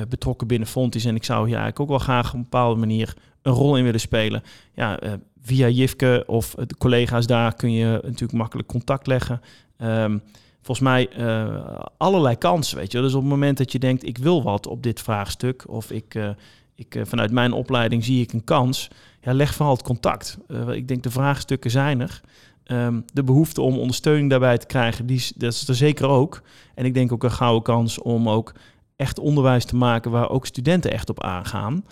betrokken 0.09 0.47
binnen 0.47 0.69
Fontis... 0.69 1.05
en 1.05 1.15
ik 1.15 1.25
zou 1.25 1.39
hier 1.39 1.57
eigenlijk 1.57 1.81
ook 1.81 1.89
wel 1.89 1.99
graag 1.99 2.29
op 2.29 2.35
een 2.35 2.43
bepaalde 2.43 2.81
manier 2.81 3.15
een 3.45 3.53
rol 3.53 3.77
in 3.77 3.85
willen 3.85 4.01
spelen. 4.01 4.43
Ja, 4.75 4.99
via 5.43 5.69
Jifke 5.69 6.25
of 6.27 6.55
de 6.55 6.77
collega's 6.77 7.27
daar 7.27 7.55
kun 7.55 7.73
je 7.73 8.01
natuurlijk 8.03 8.33
makkelijk 8.33 8.69
contact 8.69 9.07
leggen. 9.07 9.41
Um, 9.79 10.23
volgens 10.63 10.87
mij 10.87 11.09
uh, 11.19 11.79
allerlei 11.97 12.37
kansen, 12.37 12.77
weet 12.77 12.93
je. 12.93 13.01
Dus 13.01 13.15
op 13.15 13.21
het 13.21 13.31
moment 13.31 13.59
dat 13.59 13.73
je 13.73 13.79
denkt, 13.79 14.07
ik 14.07 14.19
wil 14.19 14.43
wat 14.43 14.67
op 14.67 14.83
dit 14.83 15.01
vraagstuk... 15.01 15.65
of 15.69 15.91
ik, 15.91 16.15
uh, 16.15 16.29
ik, 16.75 17.01
vanuit 17.03 17.31
mijn 17.31 17.53
opleiding 17.53 18.05
zie 18.05 18.23
ik 18.23 18.33
een 18.33 18.45
kans... 18.45 18.89
Ja, 19.21 19.33
leg 19.33 19.55
vooral 19.55 19.75
het 19.75 19.83
contact. 19.83 20.39
ik 20.71 20.89
denk 20.89 21.03
de 21.03 21.11
vraagstukken 21.11 21.71
zijn 21.71 22.01
er. 22.01 22.21
Um, 22.67 23.05
de 23.13 23.25
behoefte 23.25 23.61
om 23.61 23.79
ondersteuning 23.79 24.31
daarbij 24.31 24.59
te 24.59 24.67
krijgen, 24.67 25.07
die, 25.07 25.33
dat 25.37 25.53
is 25.53 25.69
er 25.69 25.75
zeker 25.75 26.09
ook. 26.09 26.43
En 26.75 26.85
ik 26.85 26.95
denk 26.95 27.13
ook 27.13 27.25
een 27.25 27.31
gouden 27.31 27.63
kans 27.63 27.99
om 28.03 28.29
ook 28.29 28.53
echt 28.97 29.19
onderwijs 29.19 29.65
te 29.65 29.77
maken... 29.77 30.11
waar 30.11 30.31
ook 30.31 30.47
studenten 30.47 30.91
echt 30.91 31.09
op 31.09 31.23
aangaan. 31.23 31.85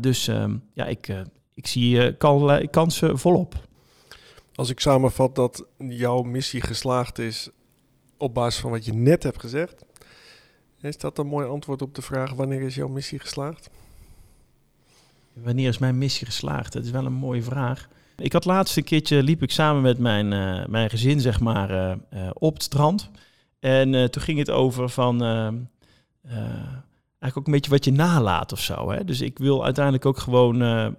Dus 0.00 0.26
um, 0.26 0.62
ja, 0.72 0.84
ik, 0.84 1.14
ik 1.54 1.66
zie 1.66 2.16
uh, 2.20 2.66
kansen 2.70 3.18
volop. 3.18 3.54
Als 4.54 4.70
ik 4.70 4.80
samenvat 4.80 5.34
dat 5.34 5.66
jouw 5.78 6.22
missie 6.22 6.60
geslaagd 6.60 7.18
is 7.18 7.48
op 8.16 8.34
basis 8.34 8.60
van 8.60 8.70
wat 8.70 8.84
je 8.84 8.92
net 8.92 9.22
hebt 9.22 9.40
gezegd, 9.40 9.84
is 10.80 10.98
dat 10.98 11.18
een 11.18 11.26
mooi 11.26 11.46
antwoord 11.46 11.82
op 11.82 11.94
de 11.94 12.02
vraag: 12.02 12.32
wanneer 12.32 12.62
is 12.62 12.74
jouw 12.74 12.88
missie 12.88 13.18
geslaagd? 13.18 13.70
Wanneer 15.32 15.68
is 15.68 15.78
mijn 15.78 15.98
missie 15.98 16.26
geslaagd? 16.26 16.72
Dat 16.72 16.84
is 16.84 16.90
wel 16.90 17.04
een 17.06 17.12
mooie 17.12 17.42
vraag. 17.42 17.88
Ik 18.16 18.32
had 18.32 18.44
laatst 18.44 18.76
een 18.76 18.84
keertje 18.84 19.22
liep 19.22 19.42
ik 19.42 19.50
samen 19.50 19.82
met 19.82 19.98
mijn, 19.98 20.32
uh, 20.32 20.66
mijn 20.66 20.90
gezin, 20.90 21.20
zeg 21.20 21.40
maar, 21.40 21.70
uh, 21.70 22.30
op 22.32 22.54
het 22.54 22.62
strand. 22.62 23.10
En 23.60 24.10
toen 24.10 24.22
ging 24.22 24.38
het 24.38 24.50
over 24.50 24.88
van 24.88 25.18
eigenlijk 27.20 27.36
ook 27.36 27.46
een 27.46 27.52
beetje 27.52 27.70
wat 27.70 27.84
je 27.84 27.92
nalaat 27.92 28.52
of 28.52 28.60
zo. 28.60 28.90
Hè? 28.90 29.04
Dus 29.04 29.20
ik 29.20 29.38
wil 29.38 29.64
uiteindelijk 29.64 30.06
ook 30.06 30.18
gewoon 30.18 30.62
uh, 30.62 30.84
uh, 30.84 30.92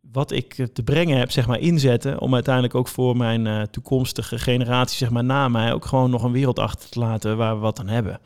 wat 0.00 0.30
ik 0.30 0.68
te 0.72 0.82
brengen 0.82 1.18
heb, 1.18 1.30
zeg 1.30 1.46
maar, 1.46 1.58
inzetten. 1.58 2.20
Om 2.20 2.34
uiteindelijk 2.34 2.74
ook 2.74 2.88
voor 2.88 3.16
mijn 3.16 3.46
uh, 3.46 3.62
toekomstige 3.62 4.38
generatie, 4.38 4.96
zeg 4.96 5.10
maar, 5.10 5.24
na 5.24 5.48
mij 5.48 5.72
ook 5.72 5.84
gewoon 5.84 6.10
nog 6.10 6.22
een 6.22 6.32
wereld 6.32 6.58
achter 6.58 6.90
te 6.90 6.98
laten 6.98 7.36
waar 7.36 7.54
we 7.54 7.60
wat 7.60 7.80
aan 7.80 7.88
hebben. 7.88 8.20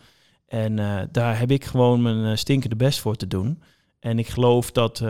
En 0.47 0.77
daar 1.13 1.39
heb 1.39 1.51
ik 1.51 1.65
gewoon 1.65 2.03
mijn 2.03 2.39
stinkende 2.39 2.77
best 2.77 3.01
voor 3.01 3.17
te 3.17 3.27
doen. 3.27 3.63
En 4.01 4.19
ik 4.19 4.29
geloof 4.29 4.73
dat 4.73 5.03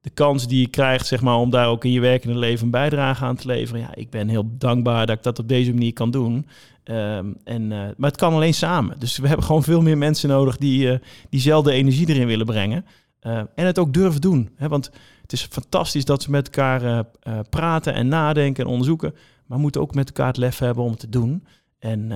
de 0.00 0.10
kans 0.10 0.46
die 0.46 0.60
je 0.60 0.68
krijgt, 0.68 1.06
zeg 1.06 1.20
maar, 1.20 1.36
om 1.36 1.50
daar 1.50 1.68
ook 1.68 1.84
in 1.84 1.90
je 1.90 2.00
werkende 2.00 2.38
leven 2.38 2.64
een 2.64 2.70
bijdrage 2.70 3.24
aan 3.24 3.36
te 3.36 3.46
leveren. 3.46 3.80
Ja, 3.80 3.94
ik 3.94 4.10
ben 4.10 4.28
heel 4.28 4.50
dankbaar 4.58 5.06
dat 5.06 5.16
ik 5.16 5.22
dat 5.22 5.38
op 5.38 5.48
deze 5.48 5.72
manier 5.72 5.92
kan 5.92 6.10
doen. 6.10 6.46
Ehm, 6.84 7.32
en, 7.44 7.68
maar 7.68 8.10
het 8.10 8.16
kan 8.16 8.32
alleen 8.32 8.54
samen. 8.54 8.98
Dus 8.98 9.18
we 9.18 9.28
hebben 9.28 9.46
gewoon 9.46 9.62
veel 9.62 9.82
meer 9.82 9.98
mensen 9.98 10.28
nodig 10.28 10.56
die 10.56 10.98
diezelfde 11.30 11.72
energie 11.72 12.08
erin 12.08 12.26
willen 12.26 12.46
brengen. 12.46 12.86
en 13.20 13.50
het 13.54 13.78
ook 13.78 13.92
durven 13.92 14.20
doen. 14.20 14.50
Hè? 14.56 14.68
Want 14.68 14.90
het 15.22 15.32
is 15.32 15.48
fantastisch 15.50 16.04
dat 16.04 16.22
ze 16.22 16.30
met 16.30 16.46
elkaar 16.46 17.04
praten 17.50 17.94
en 17.94 18.08
nadenken 18.08 18.64
en 18.64 18.70
onderzoeken. 18.70 19.14
Maar 19.46 19.58
moeten 19.58 19.80
ook 19.80 19.94
met 19.94 20.06
elkaar 20.08 20.26
het 20.26 20.36
lef 20.36 20.58
hebben 20.58 20.84
om 20.84 20.90
het 20.90 21.00
te 21.00 21.08
doen. 21.08 21.46
En 21.78 22.12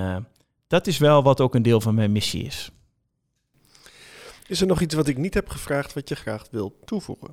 dat 0.67 0.87
is 0.87 0.99
wel 0.99 1.23
wat 1.23 1.41
ook 1.41 1.55
een 1.55 1.63
deel 1.63 1.81
van 1.81 1.95
mijn 1.95 2.13
missie 2.13 2.43
is. 2.43 2.71
Is 4.47 4.61
er 4.61 4.67
nog 4.67 4.81
iets 4.81 4.95
wat 4.95 5.09
ik 5.09 5.19
niet 5.19 5.35
heb 5.35 5.49
gevraagd 5.49 5.95
wat 5.95 6.09
je 6.09 6.15
graag 6.15 6.47
wilt 6.51 6.75
toevoegen? 6.85 7.31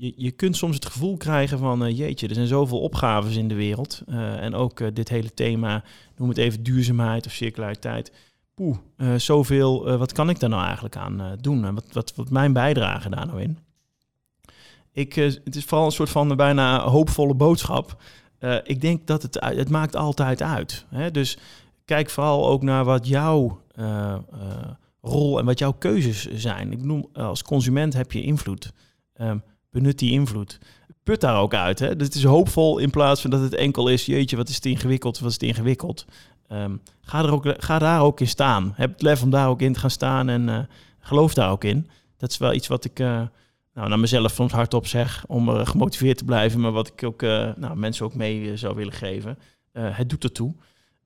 Je, 0.00 0.12
je 0.16 0.30
kunt 0.30 0.56
soms 0.56 0.74
het 0.74 0.86
gevoel 0.86 1.16
krijgen 1.16 1.58
van, 1.58 1.94
jeetje, 1.94 2.28
er 2.28 2.34
zijn 2.34 2.46
zoveel 2.46 2.80
opgaves 2.80 3.36
in 3.36 3.48
de 3.48 3.54
wereld. 3.54 4.02
en 4.40 4.54
ook 4.54 4.94
dit 4.94 5.08
hele 5.08 5.34
thema, 5.34 5.84
noem 6.16 6.28
het 6.28 6.38
even 6.38 6.62
duurzaamheid 6.62 7.26
of 7.26 7.32
circulariteit. 7.32 8.12
Poeh, 8.54 8.76
zoveel, 9.16 9.98
wat 9.98 10.12
kan 10.12 10.30
ik 10.30 10.40
daar 10.40 10.50
nou 10.50 10.64
eigenlijk 10.64 10.96
aan 10.96 11.36
doen? 11.40 11.64
En 11.64 11.74
wat, 11.74 11.84
wat, 11.92 12.12
wat 12.14 12.30
mijn 12.30 12.52
bijdrage 12.52 13.10
daar 13.10 13.26
nou 13.26 13.40
in? 13.40 13.58
Ik, 14.92 15.14
het 15.14 15.56
is 15.56 15.64
vooral 15.64 15.86
een 15.86 15.92
soort 15.92 16.10
van 16.10 16.36
bijna 16.36 16.80
hoopvolle 16.80 17.34
boodschap. 17.34 18.02
Ik 18.64 18.80
denk 18.80 19.06
dat 19.06 19.22
het, 19.22 19.34
het 19.40 19.70
maakt 19.70 19.96
altijd 19.96 20.42
uit. 20.42 20.86
Hè? 20.88 21.10
Dus 21.10 21.38
kijk 21.84 22.10
vooral 22.10 22.48
ook 22.48 22.62
naar 22.62 22.84
wat 22.84 23.06
jouw 23.06 23.60
rol 25.00 25.38
en 25.38 25.44
wat 25.44 25.58
jouw 25.58 25.72
keuzes 25.72 26.28
zijn. 26.34 26.72
Ik 26.72 26.80
bedoel, 26.80 27.10
als 27.12 27.42
consument 27.42 27.92
heb 27.92 28.12
je 28.12 28.22
invloed. 28.22 28.72
Um, 29.20 29.42
benut 29.70 29.98
die 29.98 30.10
invloed. 30.10 30.58
Put 31.02 31.20
daar 31.20 31.40
ook 31.40 31.54
uit. 31.54 31.78
Hè? 31.78 31.86
Het 31.86 32.14
is 32.14 32.24
hoopvol 32.24 32.78
in 32.78 32.90
plaats 32.90 33.20
van 33.20 33.30
dat 33.30 33.40
het 33.40 33.54
enkel 33.54 33.88
is... 33.88 34.06
jeetje, 34.06 34.36
wat 34.36 34.48
is 34.48 34.54
het 34.54 34.66
ingewikkeld, 34.66 35.18
wat 35.18 35.28
is 35.28 35.34
het 35.34 35.42
ingewikkeld. 35.42 36.04
Um, 36.52 36.80
ga, 37.00 37.22
er 37.22 37.32
ook, 37.32 37.54
ga 37.58 37.78
daar 37.78 38.00
ook 38.00 38.20
in 38.20 38.28
staan. 38.28 38.72
Heb 38.74 38.92
het 38.92 39.02
lef 39.02 39.22
om 39.22 39.30
daar 39.30 39.48
ook 39.48 39.60
in 39.60 39.72
te 39.72 39.78
gaan 39.78 39.90
staan 39.90 40.28
en 40.28 40.68
geloof 41.00 41.34
daar 41.34 41.50
ook 41.50 41.64
in. 41.64 41.88
Dat 42.16 42.30
is 42.30 42.38
wel 42.38 42.52
iets 42.52 42.66
wat 42.66 42.84
ik 42.84 42.98
nou, 42.98 43.28
naar 43.88 43.98
mezelf 43.98 44.32
soms 44.32 44.52
hardop 44.52 44.86
zeg 44.86 45.24
om 45.26 45.48
uh, 45.48 45.66
gemotiveerd 45.66 46.18
te 46.18 46.24
blijven, 46.24 46.60
maar 46.60 46.72
wat 46.72 46.88
ik 46.88 47.02
ook 47.02 47.20
nou, 47.56 47.76
mensen 47.76 48.04
ook 48.04 48.14
mee 48.14 48.56
zou 48.56 48.74
willen 48.74 48.92
geven. 48.92 49.38
het 49.72 50.10
doet 50.10 50.24
ertoe. 50.24 50.54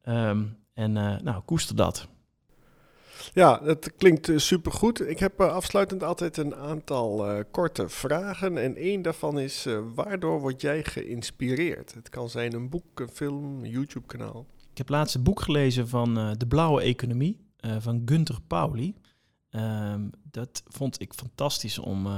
Um, 0.08 0.56
en 0.74 0.92
nou, 0.92 1.42
koester 1.44 1.76
dat. 1.76 2.08
Ja, 3.34 3.58
dat 3.58 3.96
klinkt 3.96 4.30
supergoed. 4.36 5.08
Ik 5.08 5.18
heb 5.18 5.40
afsluitend 5.40 6.02
altijd 6.02 6.36
een 6.36 6.54
aantal 6.54 7.44
korte 7.50 7.88
vragen. 7.88 8.58
En 8.58 8.76
één 8.76 9.02
daarvan 9.02 9.38
is, 9.38 9.66
waardoor 9.94 10.40
word 10.40 10.60
jij 10.60 10.84
geïnspireerd? 10.84 11.94
Het 11.94 12.08
kan 12.08 12.30
zijn 12.30 12.54
een 12.54 12.68
boek, 12.68 13.00
een 13.00 13.08
film, 13.08 13.64
een 13.64 13.70
YouTube-kanaal. 13.70 14.46
Ik 14.70 14.78
heb 14.78 14.88
laatst 14.88 15.14
een 15.14 15.22
boek 15.22 15.40
gelezen 15.40 15.88
van 15.88 16.14
De 16.38 16.46
Blauwe 16.46 16.82
Economie 16.82 17.40
van 17.78 18.02
Gunther 18.04 18.38
Pauli. 18.46 18.94
Um, 19.50 20.10
dat 20.30 20.62
vond 20.66 21.00
ik 21.00 21.12
fantastisch 21.14 21.78
om 21.78 22.08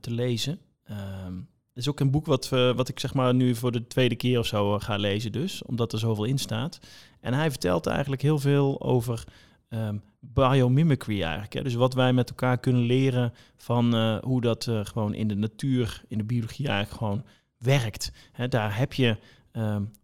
te 0.00 0.10
lezen. 0.10 0.58
Um, 0.90 1.48
het 1.68 1.82
is 1.82 1.88
ook 1.88 2.00
een 2.00 2.10
boek 2.10 2.26
wat, 2.26 2.48
wat 2.48 2.88
ik 2.88 3.00
zeg 3.00 3.14
maar 3.14 3.34
nu 3.34 3.54
voor 3.54 3.72
de 3.72 3.86
tweede 3.86 4.16
keer 4.16 4.38
of 4.38 4.46
zo 4.46 4.78
ga 4.78 4.96
lezen 4.96 5.32
dus, 5.32 5.62
omdat 5.62 5.92
er 5.92 5.98
zoveel 5.98 6.24
in 6.24 6.38
staat. 6.38 6.78
En 7.20 7.34
hij 7.34 7.50
vertelt 7.50 7.86
eigenlijk 7.86 8.22
heel 8.22 8.38
veel 8.38 8.80
over 8.80 9.24
um, 9.68 10.02
biomimicry 10.24 11.22
eigenlijk. 11.22 11.52
Hè? 11.52 11.62
Dus 11.62 11.74
wat 11.74 11.94
wij 11.94 12.12
met 12.12 12.28
elkaar 12.28 12.58
kunnen 12.58 12.82
leren 12.82 13.32
van 13.56 14.18
hoe 14.18 14.40
dat 14.40 14.68
gewoon 14.82 15.14
in 15.14 15.28
de 15.28 15.36
natuur, 15.36 16.02
in 16.08 16.18
de 16.18 16.24
biologie 16.24 16.68
eigenlijk 16.68 16.98
gewoon 16.98 17.24
werkt. 17.58 18.12
Hè, 18.32 18.48
daar 18.48 18.78
heb 18.78 18.92
je 18.92 19.16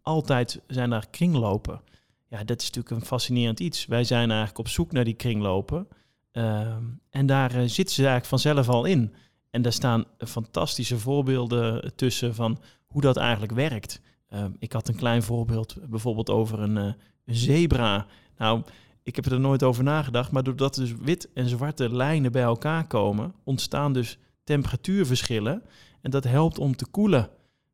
altijd, 0.03 0.61
zijn 0.67 0.91
daar 0.91 1.07
kringlopen. 1.11 1.81
Ja, 2.29 2.45
dat 2.45 2.61
is 2.61 2.71
natuurlijk 2.71 3.01
een 3.01 3.07
fascinerend 3.07 3.61
iets. 3.61 3.87
Wij 3.87 4.05
zijn 4.05 4.29
eigenlijk 4.29 4.59
op 4.59 4.69
zoek 4.69 4.93
naar 4.93 5.05
die 5.05 5.15
kringlopen. 5.15 5.89
Ehm, 6.33 6.83
en 7.11 7.27
daar 7.27 7.55
uh, 7.55 7.61
zitten 7.61 7.95
ze 7.95 8.07
eigenlijk 8.07 8.27
vanzelf 8.27 8.69
al 8.69 8.85
in. 8.85 9.15
En 9.51 9.63
daar 9.63 9.73
staan 9.73 10.05
fantastische 10.19 10.99
voorbeelden 10.99 11.93
tussen 11.97 12.35
van 12.35 12.61
hoe 12.87 13.01
dat 13.01 13.17
eigenlijk 13.17 13.53
werkt. 13.53 14.01
Ehm, 14.29 14.51
ik 14.59 14.73
had 14.73 14.89
een 14.89 14.97
klein 14.97 15.23
voorbeeld 15.23 15.77
bijvoorbeeld 15.89 16.31
over 16.31 16.61
een, 16.61 16.77
een, 16.77 16.95
zebra. 17.25 18.07
Nou, 18.37 18.63
ik 19.09 19.17
heb 19.17 19.27
er 19.27 19.41
nooit 19.41 19.63
over 19.63 19.85
nagedacht, 19.85 20.31
maar 20.31 20.43
doordat 20.43 20.75
dus 20.75 20.95
wit 21.01 21.29
en 21.35 21.49
zwarte 21.49 21.95
lijnen 21.95 22.33
bij 22.33 22.43
elkaar 22.43 22.87
komen, 22.87 23.35
ontstaan 23.45 23.93
dus 23.93 24.19
temperatuurverschillen. 24.45 25.63
En 26.01 26.11
dat 26.11 26.25
helpt 26.25 26.59
om 26.59 26.77
te 26.77 26.87
koelen. 26.87 27.31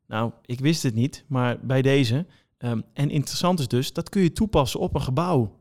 Nou, 0.07 0.31
ik 0.45 0.59
wist 0.59 0.83
het 0.83 0.93
niet, 0.93 1.25
maar 1.27 1.59
bij 1.61 1.81
deze. 1.81 2.25
Um, 2.57 2.83
en 2.93 3.09
interessant 3.09 3.59
is 3.59 3.67
dus, 3.67 3.93
dat 3.93 4.09
kun 4.09 4.21
je 4.21 4.31
toepassen 4.31 4.79
op 4.79 4.95
een 4.95 5.01
gebouw. 5.01 5.59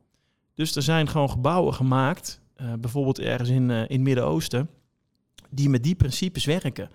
Dus 0.54 0.76
er 0.76 0.82
zijn 0.82 1.08
gewoon 1.08 1.30
gebouwen 1.30 1.74
gemaakt 1.74 2.40
uh, 2.56 2.72
bijvoorbeeld 2.72 3.18
ergens 3.18 3.48
in, 3.48 3.68
uh, 3.68 3.78
in 3.78 3.87
het 3.88 4.00
Midden-Oosten, 4.00 4.70
die 5.50 5.68
met 5.68 5.82
die 5.82 5.94
principes 5.94 6.44
werken. 6.44 6.90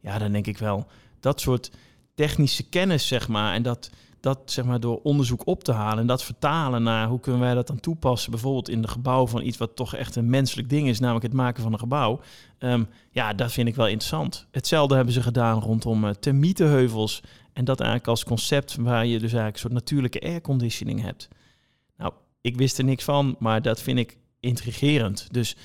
Ja, 0.00 0.18
dan 0.18 0.32
denk 0.32 0.46
ik 0.46 0.58
wel, 0.58 0.86
dat 1.20 1.40
soort 1.40 1.70
technische 2.14 2.68
kennis, 2.68 3.06
zeg 3.06 3.28
maar, 3.28 3.54
en 3.54 3.62
dat, 3.62 3.90
dat 4.22 4.38
zeg 4.44 4.64
maar 4.64 4.80
door 4.80 5.00
onderzoek 5.02 5.46
op 5.46 5.64
te 5.64 5.72
halen 5.72 5.98
en 5.98 6.06
dat 6.06 6.24
vertalen 6.24 6.82
naar 6.82 7.08
hoe 7.08 7.20
kunnen 7.20 7.40
wij 7.40 7.54
dat 7.54 7.66
dan 7.66 7.80
toepassen, 7.80 8.30
bijvoorbeeld 8.30 8.68
in 8.68 8.82
de 8.82 8.88
gebouw 8.88 9.26
van 9.26 9.42
iets 9.42 9.56
wat 9.56 9.76
toch 9.76 9.94
echt 9.94 10.16
een 10.16 10.30
menselijk 10.30 10.68
ding 10.68 10.88
is, 10.88 11.00
namelijk 11.00 11.24
het 11.24 11.34
maken 11.34 11.62
van 11.62 11.72
een 11.72 11.78
gebouw. 11.78 12.20
Um, 12.58 12.88
ja, 13.10 13.32
dat 13.32 13.52
vind 13.52 13.68
ik 13.68 13.74
wel 13.74 13.86
interessant. 13.86 14.46
Hetzelfde 14.50 14.94
hebben 14.94 15.14
ze 15.14 15.22
gedaan 15.22 15.60
rondom 15.60 16.04
uh, 16.04 16.10
termietenheuvels 16.10 17.20
en 17.52 17.64
dat 17.64 17.80
eigenlijk 17.80 18.10
als 18.10 18.24
concept 18.24 18.76
waar 18.76 19.06
je 19.06 19.12
dus 19.12 19.20
eigenlijk 19.20 19.54
een 19.54 19.60
soort 19.60 19.72
natuurlijke 19.72 20.20
airconditioning 20.20 21.02
hebt. 21.02 21.28
Nou, 21.96 22.12
ik 22.40 22.56
wist 22.56 22.78
er 22.78 22.84
niks 22.84 23.04
van, 23.04 23.36
maar 23.38 23.62
dat 23.62 23.80
vind 23.80 23.98
ik 23.98 24.18
intrigerend. 24.40 25.28
Dus 25.30 25.56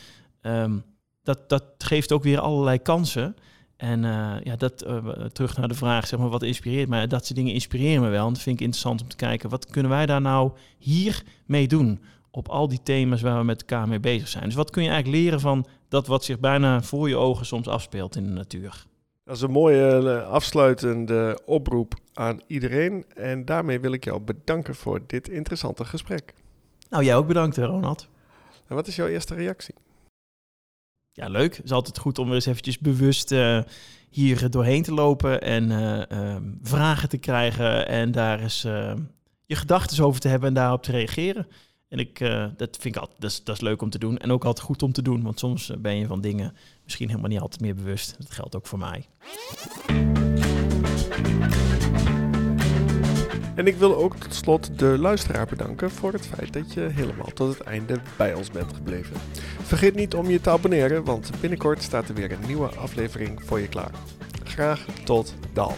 um, 0.41 0.83
dat, 1.23 1.49
dat 1.49 1.63
geeft 1.77 2.11
ook 2.11 2.23
weer 2.23 2.39
allerlei 2.39 2.77
kansen. 2.77 3.35
En 3.77 4.03
uh, 4.03 4.35
ja, 4.43 4.55
dat, 4.55 4.85
uh, 4.87 4.97
terug 5.25 5.57
naar 5.57 5.67
de 5.67 5.73
vraag, 5.73 6.07
zeg 6.07 6.19
maar, 6.19 6.29
wat 6.29 6.43
inspireert 6.43 6.89
mij? 6.89 7.07
Dat 7.07 7.25
soort 7.25 7.35
dingen 7.35 7.53
inspireren 7.53 8.01
me 8.01 8.09
wel. 8.09 8.27
En 8.27 8.33
dat 8.33 8.41
vind 8.41 8.55
ik 8.55 8.65
interessant 8.65 9.01
om 9.01 9.07
te 9.07 9.15
kijken, 9.15 9.49
wat 9.49 9.65
kunnen 9.65 9.91
wij 9.91 10.05
daar 10.05 10.21
nou 10.21 10.51
hier 10.77 11.23
mee 11.45 11.67
doen? 11.67 11.99
Op 12.31 12.47
al 12.47 12.67
die 12.67 12.83
thema's 12.83 13.21
waar 13.21 13.37
we 13.37 13.43
met 13.43 13.59
elkaar 13.59 13.87
mee 13.87 13.99
bezig 13.99 14.27
zijn. 14.27 14.43
Dus 14.43 14.55
wat 14.55 14.69
kun 14.69 14.83
je 14.83 14.89
eigenlijk 14.89 15.23
leren 15.23 15.39
van 15.39 15.65
dat 15.89 16.07
wat 16.07 16.23
zich 16.23 16.39
bijna 16.39 16.81
voor 16.81 17.09
je 17.09 17.15
ogen 17.15 17.45
soms 17.45 17.67
afspeelt 17.67 18.15
in 18.15 18.23
de 18.23 18.29
natuur? 18.29 18.85
Dat 19.23 19.35
is 19.35 19.41
een 19.41 19.51
mooie 19.51 20.21
afsluitende 20.23 21.39
oproep 21.45 21.93
aan 22.13 22.41
iedereen. 22.47 23.05
En 23.15 23.45
daarmee 23.45 23.79
wil 23.79 23.91
ik 23.91 24.03
jou 24.03 24.19
bedanken 24.19 24.75
voor 24.75 25.01
dit 25.07 25.29
interessante 25.29 25.85
gesprek. 25.85 26.33
Nou, 26.89 27.03
jij 27.03 27.15
ook 27.15 27.27
bedankt, 27.27 27.57
Ronald. 27.57 28.07
En 28.67 28.75
wat 28.75 28.87
is 28.87 28.95
jouw 28.95 29.07
eerste 29.07 29.35
reactie? 29.35 29.75
Ja, 31.17 31.27
leuk. 31.27 31.55
Het 31.55 31.65
is 31.65 31.71
altijd 31.71 31.97
goed 31.97 32.19
om 32.19 32.25
weer 32.25 32.35
eens 32.35 32.45
eventjes 32.45 32.79
bewust 32.79 33.31
uh, 33.31 33.59
hier 34.09 34.49
doorheen 34.49 34.83
te 34.83 34.93
lopen 34.93 35.41
en 35.41 35.71
uh, 35.71 36.33
um, 36.33 36.59
vragen 36.61 37.09
te 37.09 37.17
krijgen 37.17 37.87
en 37.87 38.11
daar 38.11 38.39
eens 38.39 38.65
uh, 38.65 38.93
je 39.45 39.55
gedachten 39.55 40.03
over 40.03 40.19
te 40.19 40.27
hebben 40.27 40.47
en 40.47 40.53
daarop 40.53 40.83
te 40.83 40.91
reageren. 40.91 41.47
En 41.89 41.99
ik, 41.99 42.19
dat 42.57 42.77
vind 42.79 42.95
ik 42.95 43.01
altijd, 43.01 43.21
dat 43.21 43.31
is, 43.31 43.43
dat 43.43 43.55
is 43.55 43.61
leuk 43.61 43.81
om 43.81 43.89
te 43.89 43.99
doen 43.99 44.17
en 44.17 44.31
ook 44.31 44.45
altijd 44.45 44.65
goed 44.65 44.83
om 44.83 44.91
te 44.91 45.01
doen, 45.01 45.23
want 45.23 45.39
soms 45.39 45.71
ben 45.79 45.95
je 45.95 46.07
van 46.07 46.21
dingen 46.21 46.55
misschien 46.83 47.07
helemaal 47.09 47.29
niet 47.29 47.39
altijd 47.39 47.61
meer 47.61 47.75
bewust. 47.75 48.15
Dat 48.17 48.31
geldt 48.31 48.55
ook 48.55 48.67
voor 48.67 48.79
mij. 48.79 49.05
En 53.57 53.67
ik 53.67 53.75
wil 53.75 53.95
ook 53.95 54.15
tot 54.15 54.33
slot 54.35 54.79
de 54.79 54.97
luisteraar 54.97 55.45
bedanken 55.45 55.91
voor 55.91 56.13
het 56.13 56.27
feit 56.27 56.53
dat 56.53 56.73
je 56.73 56.81
helemaal 56.81 57.31
tot 57.33 57.57
het 57.57 57.67
einde 57.67 57.99
bij 58.17 58.33
ons 58.33 58.51
bent 58.51 58.73
gebleven. 58.73 59.15
Vergeet 59.61 59.95
niet 59.95 60.13
om 60.13 60.29
je 60.29 60.41
te 60.41 60.49
abonneren, 60.49 61.03
want 61.03 61.31
binnenkort 61.39 61.83
staat 61.83 62.09
er 62.09 62.15
weer 62.15 62.31
een 62.31 62.47
nieuwe 62.47 62.67
aflevering 62.67 63.41
voor 63.45 63.59
je 63.59 63.67
klaar. 63.67 63.91
Graag 64.43 64.85
tot 65.03 65.33
dan. 65.53 65.73